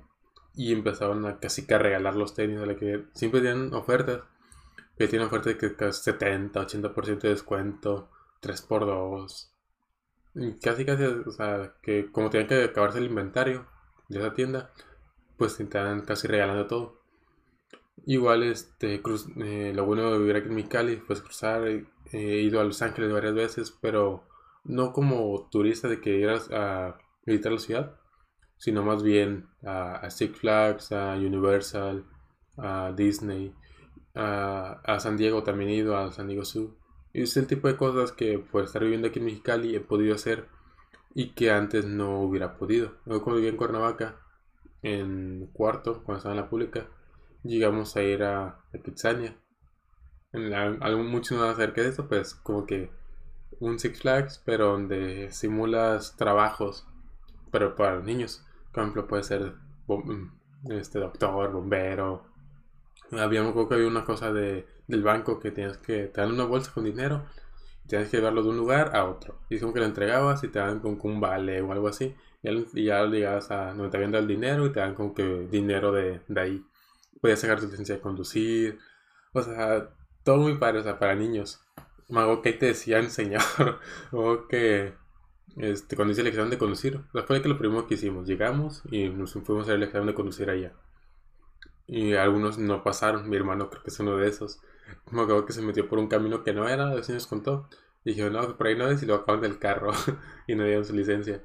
y 0.55 0.73
empezaron 0.73 1.27
a 1.27 1.39
casi 1.39 1.67
que 1.67 1.75
a 1.75 1.79
regalar 1.79 2.17
los 2.17 2.35
tenis 2.35 2.59
a 2.61 2.67
la 2.67 2.77
que 2.77 3.05
siempre 3.13 3.41
tienen 3.43 3.75
ofertas 3.75 4.23
que 4.97 5.09
tienen 5.09 5.27
ofertas 5.27 5.59
de 5.59 5.59
que 5.59 5.93
70, 5.93 6.61
80% 6.61 7.19
de 7.19 7.29
descuento, 7.29 8.11
3x2 8.41 9.54
Casi, 10.61 10.85
casi, 10.85 11.05
o 11.05 11.31
sea, 11.31 11.75
que 11.81 12.11
como 12.11 12.29
tenían 12.29 12.49
que 12.49 12.65
acabarse 12.65 12.99
el 12.99 13.07
inventario 13.07 13.67
de 14.09 14.19
esa 14.19 14.35
tienda, 14.35 14.73
pues 15.37 15.57
te 15.57 15.63
estaban 15.63 16.01
casi 16.03 16.27
regalando 16.27 16.67
todo. 16.67 17.01
Igual, 18.07 18.43
este, 18.43 19.01
cruz, 19.01 19.29
eh, 19.37 19.73
lo 19.75 19.85
bueno 19.87 20.11
de 20.11 20.19
vivir 20.19 20.37
aquí 20.37 20.49
en 20.49 20.57
Micali, 20.57 20.97
pues 20.97 21.23
cruzar, 21.23 21.67
eh, 21.69 21.87
he 22.13 22.43
ido 22.43 22.61
a 22.61 22.65
Los 22.65 22.83
Ángeles 22.83 23.13
varias 23.13 23.35
veces, 23.35 23.71
pero 23.81 24.25
no 24.65 24.93
como 24.93 25.49
turista 25.51 25.89
de 25.89 26.01
que 26.01 26.17
irás 26.17 26.51
a 26.53 26.99
visitar 27.25 27.53
la 27.53 27.59
ciudad, 27.59 27.97
sino 28.57 28.83
más 28.83 29.03
bien 29.05 29.49
a, 29.65 30.11
Six 30.11 30.37
Flags, 30.39 30.93
a 30.93 31.15
Universal, 31.15 32.05
a 32.59 32.93
Disney, 32.93 33.55
a, 34.15 34.81
a 34.85 35.01
San 35.01 35.17
Diego 35.17 35.45
también 35.45 35.71
he 35.71 35.77
ido, 35.77 35.97
a 35.97 36.13
San 36.13 36.27
Diego 36.27 36.45
Zoo 36.45 36.77
es 37.23 37.37
el 37.37 37.47
tipo 37.47 37.69
de 37.69 37.77
cosas 37.77 38.13
que 38.13 38.39
por 38.39 38.65
estar 38.65 38.83
viviendo 38.83 39.09
aquí 39.09 39.21
en 39.21 39.27
Mexicali 39.27 39.77
he 39.77 39.81
podido 39.81 40.15
hacer 40.15 40.49
y 41.15 41.31
que 41.31 41.51
antes 41.53 41.85
no 41.85 42.21
hubiera 42.21 42.57
podido. 42.57 42.97
Luego 43.07 43.23
cuando 43.23 43.37
vivía 43.37 43.51
en 43.51 43.57
Cuernavaca, 43.57 44.17
en 44.83 45.49
cuarto, 45.53 46.03
cuando 46.03 46.19
estaba 46.19 46.35
en 46.35 46.41
la 46.41 46.51
pública, 46.51 46.89
llegamos 47.45 47.97
a 47.97 48.03
ir 48.03 48.25
a, 48.25 48.47
a 48.47 48.79
Kitsania. 48.83 49.37
algo 50.33 51.05
mucho 51.05 51.37
más 51.37 51.55
acerca 51.55 51.83
de 51.83 51.89
esto, 51.89 52.09
pues 52.09 52.35
como 52.35 52.67
que 52.67 52.91
un 53.61 53.79
Six 53.79 54.01
Flags, 54.01 54.43
pero 54.45 54.73
donde 54.73 55.31
simulas 55.31 56.17
trabajos, 56.17 56.87
pero 57.53 57.77
para 57.77 58.01
niños. 58.01 58.45
Por 58.73 58.83
ejemplo, 58.83 59.07
puede 59.07 59.23
ser 59.23 59.55
este 60.69 60.99
doctor, 60.99 61.53
bombero. 61.53 62.27
Había, 63.13 63.43
creo 63.53 63.69
que 63.69 63.75
había 63.75 63.87
una 63.87 64.05
cosa 64.05 64.33
de 64.33 64.67
del 64.87 65.03
banco 65.03 65.41
que 65.41 65.51
tienes 65.51 65.79
que 65.79 66.05
te 66.07 66.21
dan 66.21 66.33
una 66.33 66.45
bolsa 66.45 66.73
con 66.73 66.85
dinero 66.85 67.25
y 67.85 67.89
tienes 67.89 68.09
que 68.09 68.19
llevarlo 68.19 68.43
de 68.43 68.51
un 68.51 68.57
lugar 68.57 68.95
a 68.95 69.05
otro. 69.05 69.41
Y 69.49 69.57
es 69.57 69.61
como 69.61 69.73
que 69.75 69.81
lo 69.81 69.87
entregabas 69.87 70.43
y 70.45 70.49
te 70.49 70.59
dan 70.59 70.81
como 70.81 70.99
un 71.03 71.21
vale 71.21 71.61
o 71.63 71.73
algo 71.73 71.89
así. 71.89 72.15
Y 72.43 72.85
ya, 72.85 73.07
llegabas 73.07 73.51
a 73.51 73.69
donde 73.73 73.89
te 73.89 73.97
habían 73.97 74.13
dado 74.13 74.23
el 74.23 74.29
dinero 74.29 74.67
y 74.67 74.73
te 74.73 74.81
dan 74.81 74.95
como 74.95 75.15
que 75.15 75.25
dinero 75.51 75.93
de, 75.93 76.21
de 76.29 76.41
ahí. 76.41 76.65
Podías 77.21 77.41
sacar 77.41 77.61
tu 77.61 77.67
licencia 77.67 77.95
de 77.95 78.01
conducir. 78.01 78.79
O 79.33 79.43
sea, 79.43 79.91
todo 80.25 80.39
muy 80.39 80.59
padre, 80.59 80.81
o 80.81 80.83
sea, 80.83 80.99
para 80.99 81.15
niños. 81.15 81.61
Mago 82.09 82.43
que 82.43 82.53
te 82.53 82.67
decían, 82.67 83.11
señor, 83.11 83.43
o 84.13 84.47
que 84.49 84.95
este, 85.57 85.95
cuando 85.97 86.13
hice 86.13 86.23
el 86.23 86.27
examen 86.29 86.51
de 86.51 86.59
conducir, 86.59 87.01
fue 87.27 87.41
que 87.41 87.49
lo 87.49 87.59
primero 87.59 87.87
que 87.87 87.95
hicimos, 87.95 88.27
llegamos 88.27 88.83
y 88.91 89.09
nos 89.09 89.35
fuimos 89.35 89.63
a 89.63 89.63
hacer 89.63 89.75
el 89.77 89.85
examen 89.85 90.09
de 90.09 90.15
conducir 90.15 90.51
allá. 90.51 90.73
Y 91.87 92.15
algunos 92.15 92.59
no 92.59 92.83
pasaron, 92.83 93.29
mi 93.29 93.37
hermano 93.37 93.71
creo 93.71 93.83
que 93.83 93.91
es 93.91 94.01
uno 94.01 94.17
de 94.17 94.29
esos. 94.29 94.61
Me 95.11 95.23
acuerdo 95.23 95.47
que 95.47 95.53
se 95.53 95.63
metió 95.63 95.89
por 95.89 95.99
un 95.99 96.09
camino 96.09 96.43
que 96.43 96.53
no 96.53 96.69
era, 96.69 96.91
así 96.93 97.13
nos 97.13 97.27
contó. 97.27 97.69
Y 98.05 98.11
dije, 98.11 98.31
no, 98.31 98.57
por 98.57 98.67
ahí 98.67 98.77
no 98.77 98.89
es 98.89 99.03
y 99.03 99.07
lo 99.07 99.17
acaban 99.17 99.41
del 99.41 99.59
carro 99.59 99.93
y 100.47 100.55
no 100.55 100.65
dieron 100.65 100.85
su 100.85 100.95
licencia. 100.95 101.43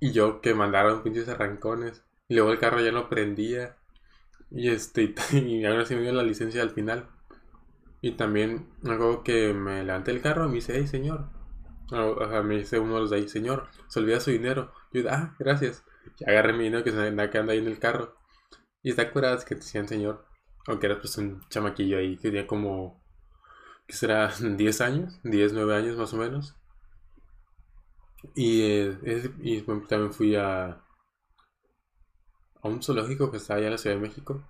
Y 0.00 0.12
yo 0.12 0.40
que 0.40 0.54
mandaron 0.54 1.02
pinches 1.02 1.28
arrancones. 1.28 2.02
Y 2.28 2.34
luego 2.34 2.52
el 2.52 2.58
carro 2.58 2.80
ya 2.80 2.92
no 2.92 3.08
prendía. 3.08 3.76
Y 4.50 4.70
este, 4.70 5.14
y 5.32 5.64
ahora 5.64 5.84
sí 5.86 5.94
me 5.94 6.02
dio 6.02 6.12
la 6.12 6.22
licencia 6.22 6.62
al 6.62 6.70
final. 6.70 7.08
Y 8.00 8.12
también 8.12 8.68
me 8.82 8.98
que 9.24 9.54
me 9.54 9.82
levanté 9.82 10.10
el 10.10 10.20
carro 10.20 10.44
y 10.44 10.48
me 10.48 10.54
dice, 10.56 10.74
hey 10.76 10.86
señor. 10.86 11.30
O 11.90 12.28
sea, 12.28 12.42
me 12.42 12.56
dice 12.56 12.78
uno 12.78 12.94
de 12.94 13.00
los 13.00 13.10
de 13.10 13.16
ahí, 13.16 13.28
señor, 13.28 13.68
se 13.88 14.00
olvida 14.00 14.20
su 14.20 14.30
dinero. 14.30 14.72
Y 14.92 15.02
yo, 15.02 15.10
ah, 15.10 15.34
gracias. 15.38 15.84
Y 16.18 16.28
agarré 16.28 16.52
mi 16.52 16.64
dinero 16.64 16.84
que 16.84 16.90
se 16.92 17.00
anda 17.00 17.30
quedando 17.30 17.52
ahí 17.52 17.58
en 17.58 17.66
el 17.66 17.78
carro. 17.78 18.16
Y 18.82 18.90
está 18.90 19.10
curado 19.10 19.38
que 19.38 19.54
te 19.54 19.56
decían 19.56 19.88
señor. 19.88 20.26
Aunque 20.66 20.86
eras 20.86 20.98
pues 21.00 21.16
un 21.18 21.46
chamaquillo 21.48 21.98
ahí 21.98 22.16
que 22.16 22.30
tenía 22.30 22.46
como 22.46 23.04
que 23.86 23.94
será 23.94 24.32
10 24.40 24.80
años, 24.80 25.20
10, 25.24 25.52
9 25.52 25.76
años 25.76 25.96
más 25.96 26.12
o 26.14 26.16
menos. 26.16 26.56
Y, 28.34 28.62
y 29.42 29.62
también 29.88 30.12
fui 30.12 30.34
a, 30.34 30.84
a 32.64 32.68
un 32.68 32.82
zoológico 32.82 33.30
que 33.30 33.36
está 33.36 33.54
allá 33.54 33.66
en 33.66 33.72
la 33.72 33.78
Ciudad 33.78 33.96
de 33.96 34.02
México. 34.02 34.42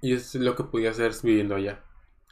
Y 0.00 0.14
es 0.14 0.34
lo 0.34 0.56
que 0.56 0.64
podía 0.64 0.90
hacer 0.90 1.12
viviendo 1.22 1.54
allá. 1.54 1.84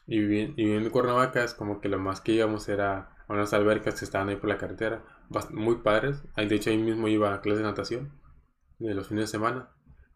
Y, 0.06 0.20
viviendo 0.20 0.86
en 0.86 0.90
Cuernavaca 0.90 1.44
es 1.44 1.54
como 1.54 1.80
que 1.80 1.88
lo 1.88 1.98
más 1.98 2.20
que 2.22 2.32
íbamos 2.32 2.68
era 2.68 3.14
a 3.28 3.32
unas 3.34 3.52
albercas 3.52 3.98
que 3.98 4.06
estaban 4.06 4.30
ahí 4.30 4.36
por 4.36 4.48
la 4.48 4.56
carretera. 4.56 5.04
Muy 5.50 5.76
padres. 5.76 6.22
De 6.36 6.54
hecho 6.54 6.70
ahí 6.70 6.78
mismo 6.78 7.08
iba 7.08 7.34
a 7.34 7.40
clase 7.42 7.58
de 7.58 7.64
natación. 7.64 8.12
De 8.78 8.94
los 8.94 9.08
fines 9.08 9.24
de 9.24 9.38
semana. 9.38 9.70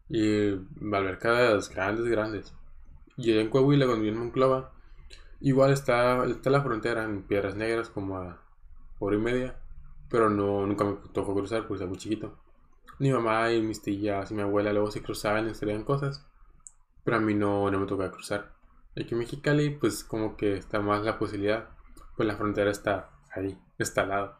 Y 0.09 0.49
albercas 0.91 1.69
grandes, 1.69 2.05
grandes. 2.07 2.55
Y 3.17 3.37
en 3.37 3.49
Coahuila, 3.49 3.85
cuando 3.85 4.03
viví 4.03 4.15
en 4.15 4.21
Monclova, 4.21 4.73
igual 5.39 5.71
está, 5.71 6.25
está 6.25 6.49
la 6.49 6.61
frontera 6.61 7.03
en 7.03 7.23
Piedras 7.23 7.55
Negras 7.55 7.89
como 7.89 8.17
a 8.17 8.41
hora 8.99 9.15
y 9.15 9.19
media. 9.19 9.59
Pero 10.09 10.29
no, 10.29 10.65
nunca 10.65 10.85
me 10.85 10.97
tocó 11.13 11.33
cruzar 11.33 11.67
porque 11.67 11.83
era 11.83 11.89
muy 11.89 11.97
chiquito. 11.97 12.37
Mi 12.99 13.11
mamá 13.11 13.51
y 13.51 13.61
mis 13.61 13.81
tías 13.81 14.29
y 14.31 14.35
mi 14.35 14.41
abuela 14.41 14.71
luego 14.71 14.91
se 14.91 15.01
cruzaban 15.01 15.47
y 15.47 15.51
hacían 15.51 15.83
cosas. 15.83 16.25
Pero 17.03 17.17
a 17.17 17.19
mí 17.19 17.33
no, 17.33 17.69
no 17.69 17.79
me 17.79 17.87
toca 17.87 18.11
cruzar. 18.11 18.53
Aquí 18.95 19.09
en 19.13 19.19
Mexicali, 19.19 19.71
pues 19.71 20.03
como 20.03 20.37
que 20.37 20.53
está 20.53 20.79
más 20.79 21.03
la 21.03 21.17
posibilidad. 21.17 21.69
Pues 22.15 22.27
la 22.27 22.37
frontera 22.37 22.69
está 22.69 23.09
ahí, 23.31 23.57
está 23.79 24.03
al 24.03 24.09
lado. 24.09 24.37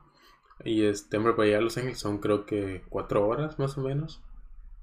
Y 0.64 0.86
este, 0.86 1.20
para 1.20 1.44
allá 1.44 1.58
a 1.58 1.62
Los 1.62 1.78
Ángeles 1.78 2.00
son 2.00 2.20
creo 2.20 2.46
que 2.46 2.84
cuatro 2.90 3.28
horas 3.28 3.58
más 3.60 3.78
o 3.78 3.82
menos. 3.82 4.24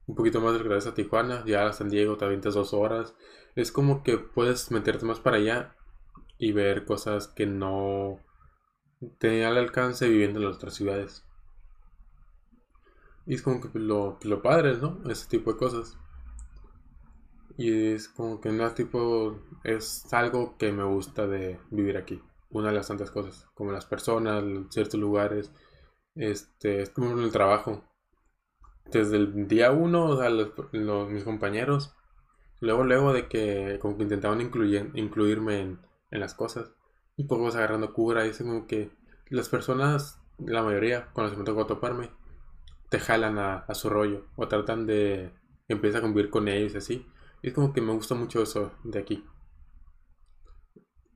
Un 0.06 0.16
poquito 0.16 0.40
más 0.40 0.54
de 0.54 0.58
regreso 0.58 0.90
a 0.90 0.94
Tijuana. 0.94 1.44
Ya 1.46 1.66
a 1.66 1.72
San 1.72 1.88
Diego 1.88 2.16
te 2.16 2.24
avientas 2.24 2.54
dos 2.54 2.74
horas. 2.74 3.14
Es 3.54 3.72
como 3.72 4.02
que 4.02 4.18
puedes 4.18 4.70
meterte 4.70 5.04
más 5.04 5.20
para 5.20 5.36
allá 5.36 5.76
y 6.38 6.52
ver 6.52 6.84
cosas 6.84 7.28
que 7.28 7.46
no 7.46 8.20
te 9.18 9.44
al 9.44 9.56
alcance 9.56 10.08
viviendo 10.08 10.38
en 10.38 10.46
las 10.46 10.56
otras 10.56 10.74
ciudades. 10.74 11.24
Y 13.26 13.34
es 13.34 13.42
como 13.42 13.60
que 13.60 13.70
lo, 13.78 14.18
lo 14.22 14.42
padre, 14.42 14.76
¿no? 14.76 15.00
Ese 15.10 15.28
tipo 15.28 15.52
de 15.52 15.58
cosas. 15.58 15.98
Y 17.56 17.92
es 17.92 18.08
como 18.08 18.40
que 18.40 18.50
no 18.50 18.72
tipo, 18.72 19.38
es 19.64 20.10
algo 20.12 20.56
que 20.56 20.72
me 20.72 20.84
gusta 20.84 21.26
de 21.26 21.60
vivir 21.70 21.96
aquí. 21.96 22.22
Una 22.48 22.68
de 22.68 22.74
las 22.74 22.88
tantas 22.88 23.10
cosas, 23.10 23.46
como 23.54 23.70
las 23.70 23.86
personas, 23.86 24.42
ciertos 24.70 24.98
lugares, 24.98 25.52
este, 26.14 26.82
es 26.82 26.90
como 26.90 27.12
en 27.12 27.20
el 27.20 27.32
trabajo. 27.32 27.84
Desde 28.86 29.16
el 29.18 29.46
día 29.46 29.70
uno, 29.72 30.06
o 30.06 30.16
sea, 30.16 30.30
los, 30.30 30.50
mis 31.10 31.24
compañeros, 31.24 31.94
luego, 32.60 32.84
luego 32.84 33.12
de 33.12 33.28
que 33.28 33.78
como 33.80 33.96
que 33.96 34.04
intentaban 34.04 34.40
incluir, 34.40 34.90
incluirme 34.94 35.60
en, 35.60 35.80
en 36.10 36.20
las 36.20 36.34
cosas. 36.34 36.72
Y 37.16 37.24
poco 37.24 37.44
vas 37.44 37.56
agarrando 37.56 37.92
cura, 37.92 38.26
y 38.26 38.30
es 38.30 38.38
como 38.38 38.66
que 38.66 38.90
las 39.28 39.48
personas, 39.48 40.20
la 40.38 40.62
mayoría, 40.62 41.10
cuando 41.12 41.32
se 41.32 41.38
me 41.38 41.44
tocó 41.44 41.66
toparme, 41.66 42.10
te 42.88 42.98
jalan 42.98 43.38
a, 43.38 43.74
su 43.74 43.88
rollo, 43.88 44.26
o 44.36 44.48
tratan 44.48 44.86
de 44.86 45.32
empezar 45.68 45.98
a 45.98 46.02
convivir 46.02 46.30
con 46.30 46.48
ellos 46.48 46.74
y 46.74 46.78
así. 46.78 47.06
Y 47.42 47.48
es 47.48 47.54
como 47.54 47.72
que 47.72 47.80
me 47.80 47.92
gusta 47.92 48.14
mucho 48.14 48.42
eso 48.42 48.72
de 48.84 48.98
aquí. 48.98 49.24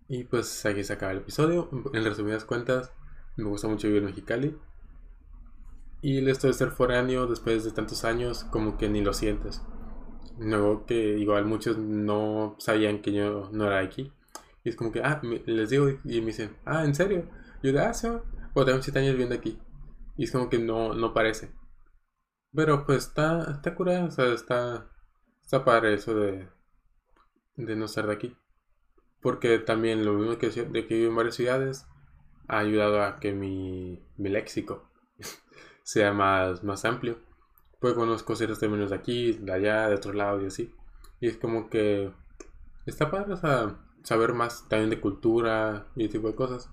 Y 0.09 0.25
pues 0.25 0.65
aquí 0.67 0.85
se 0.85 0.93
acaba 0.93 1.13
el 1.13 1.19
episodio. 1.19 1.69
En 1.93 2.05
resumidas 2.05 2.45
cuentas, 2.45 2.93
me 3.37 3.45
gusta 3.45 3.67
mucho 3.69 3.89
vivir 3.89 4.03
en 4.03 4.11
Mexicali. 4.11 4.57
Y 6.01 6.19
el 6.19 6.29
esto 6.29 6.47
de 6.47 6.53
ser 6.53 6.71
foráneo 6.71 7.27
después 7.27 7.65
de 7.65 7.73
tantos 7.73 8.05
años, 8.05 8.45
como 8.45 8.77
que 8.77 8.89
ni 8.89 9.03
lo 9.03 9.13
sientes. 9.13 9.63
Luego 10.39 10.87
que 10.87 11.19
igual 11.19 11.45
muchos 11.47 11.79
no 11.79 12.57
sabían 12.59 13.03
que 13.03 13.13
yo 13.13 13.51
no 13.53 13.67
era 13.67 13.81
aquí. 13.81 14.13
Y 14.65 14.71
es 14.71 14.77
como 14.77 14.93
que, 14.93 15.03
ah, 15.03 15.21
les 15.47 15.71
digo 15.71 15.89
y 16.05 16.21
me 16.21 16.27
dicen, 16.29 16.57
ah, 16.65 16.85
¿en 16.85 16.95
serio? 16.95 17.25
Yo 17.63 17.73
de, 17.73 17.81
ah, 17.81 17.93
O 18.55 18.65
tengo 18.65 18.83
7 18.83 18.99
años 18.99 19.13
viviendo 19.13 19.35
aquí. 19.35 19.59
Y 20.17 20.25
es 20.25 20.33
como 20.33 20.49
que 20.49 20.59
no, 20.59 20.95
no 20.95 21.13
parece. 21.15 21.51
Pero 22.55 22.87
pues 22.87 23.09
está, 23.09 23.53
está 23.53 23.75
curado, 23.75 24.07
o 24.07 24.11
sea, 24.11 24.33
está, 24.33 24.89
Está 25.45 25.63
padre 25.63 25.95
eso 25.95 26.15
de, 26.15 26.49
de 27.57 27.77
no 27.77 27.87
ser 27.87 28.07
de 28.07 28.15
aquí. 28.15 28.37
Porque 29.21 29.59
también 29.59 30.05
lo 30.05 30.15
mismo 30.15 30.39
que, 30.39 30.49
de 30.49 30.87
que 30.87 30.95
vivo 30.95 31.11
en 31.11 31.17
varias 31.17 31.35
ciudades 31.35 31.87
ha 32.49 32.59
ayudado 32.59 33.03
a 33.03 33.21
que 33.21 33.33
mi, 33.33 34.03
mi 34.17 34.31
léxico 34.31 34.91
sea 35.83 36.13
más, 36.15 36.65
más 36.65 36.85
amplio. 36.87 37.19
Pues 37.85 37.93
conozco 37.93 38.35
ciertos 38.35 38.61
términos 38.61 38.89
de 38.89 38.97
aquí, 38.97 39.33
de 39.35 39.53
allá, 39.53 39.89
de 39.89 39.97
otro 39.97 40.15
lado 40.15 40.43
y 40.43 40.47
así. 40.47 40.75
Y 41.21 41.29
es 41.29 41.37
como 41.37 41.69
que 41.69 42.11
está 42.87 43.11
padre 43.11 43.37
saber 44.03 44.33
más 44.33 44.67
también 44.71 44.89
de 44.89 45.03
cultura 45.03 45.87
y 45.95 46.05
ese 46.05 46.13
tipo 46.13 46.29
de 46.29 46.35
cosas. 46.35 46.71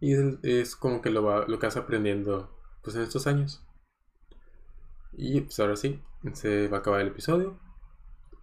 Y 0.00 0.16
es, 0.42 0.74
como 0.74 1.00
que 1.00 1.10
lo, 1.10 1.46
lo 1.46 1.58
que 1.60 1.66
vas 1.68 1.76
aprendiendo 1.76 2.58
pues 2.82 2.96
en 2.96 3.02
estos 3.02 3.28
años. 3.28 3.64
Y 5.12 5.42
pues 5.42 5.60
ahora 5.60 5.76
sí, 5.76 6.02
se 6.32 6.66
va 6.66 6.78
a 6.78 6.80
acabar 6.80 7.02
el 7.02 7.06
episodio. 7.06 7.56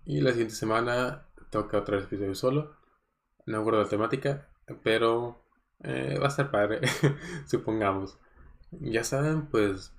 Y 0.05 0.21
la 0.21 0.31
siguiente 0.31 0.55
semana 0.55 1.27
toca 1.49 1.79
otro 1.79 1.99
episodio 1.99 2.35
solo. 2.35 2.77
No 3.45 3.57
acuerdo 3.57 3.83
la 3.83 3.89
temática, 3.89 4.47
pero 4.81 5.43
eh, 5.83 6.17
va 6.21 6.27
a 6.27 6.29
estar 6.29 6.51
padre, 6.51 6.79
supongamos. 7.47 8.17
Ya 8.71 9.03
saben, 9.03 9.47
pues 9.47 9.93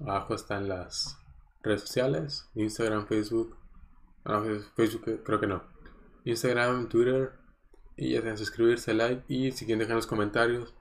abajo 0.00 0.34
están 0.34 0.68
las 0.68 1.18
redes 1.62 1.82
sociales, 1.82 2.50
Instagram, 2.54 3.06
Facebook. 3.06 3.56
Facebook 4.76 5.22
creo 5.24 5.40
que 5.40 5.46
no. 5.46 5.64
Instagram, 6.24 6.88
Twitter. 6.88 7.32
Y 7.96 8.12
ya 8.12 8.20
saben, 8.20 8.38
suscribirse, 8.38 8.94
like. 8.94 9.24
Y 9.28 9.52
si 9.52 9.66
quieren 9.66 9.80
dejar 9.80 9.96
los 9.96 10.06
comentarios 10.06 10.74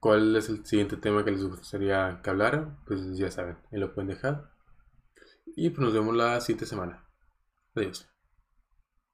cuál 0.00 0.34
es 0.36 0.48
el 0.48 0.64
siguiente 0.64 0.96
tema 0.96 1.24
que 1.24 1.30
les 1.30 1.44
gustaría 1.44 2.20
que 2.22 2.30
hablara, 2.30 2.78
pues 2.86 3.16
ya 3.16 3.30
saben, 3.30 3.58
ahí 3.72 3.78
lo 3.78 3.94
pueden 3.94 4.08
dejar. 4.08 4.50
Y 5.56 5.70
pues 5.70 5.80
nos 5.80 5.92
vemos 5.92 6.14
la 6.16 6.40
siguiente 6.40 6.66
semana. 6.66 7.04
Adiós. 7.74 8.08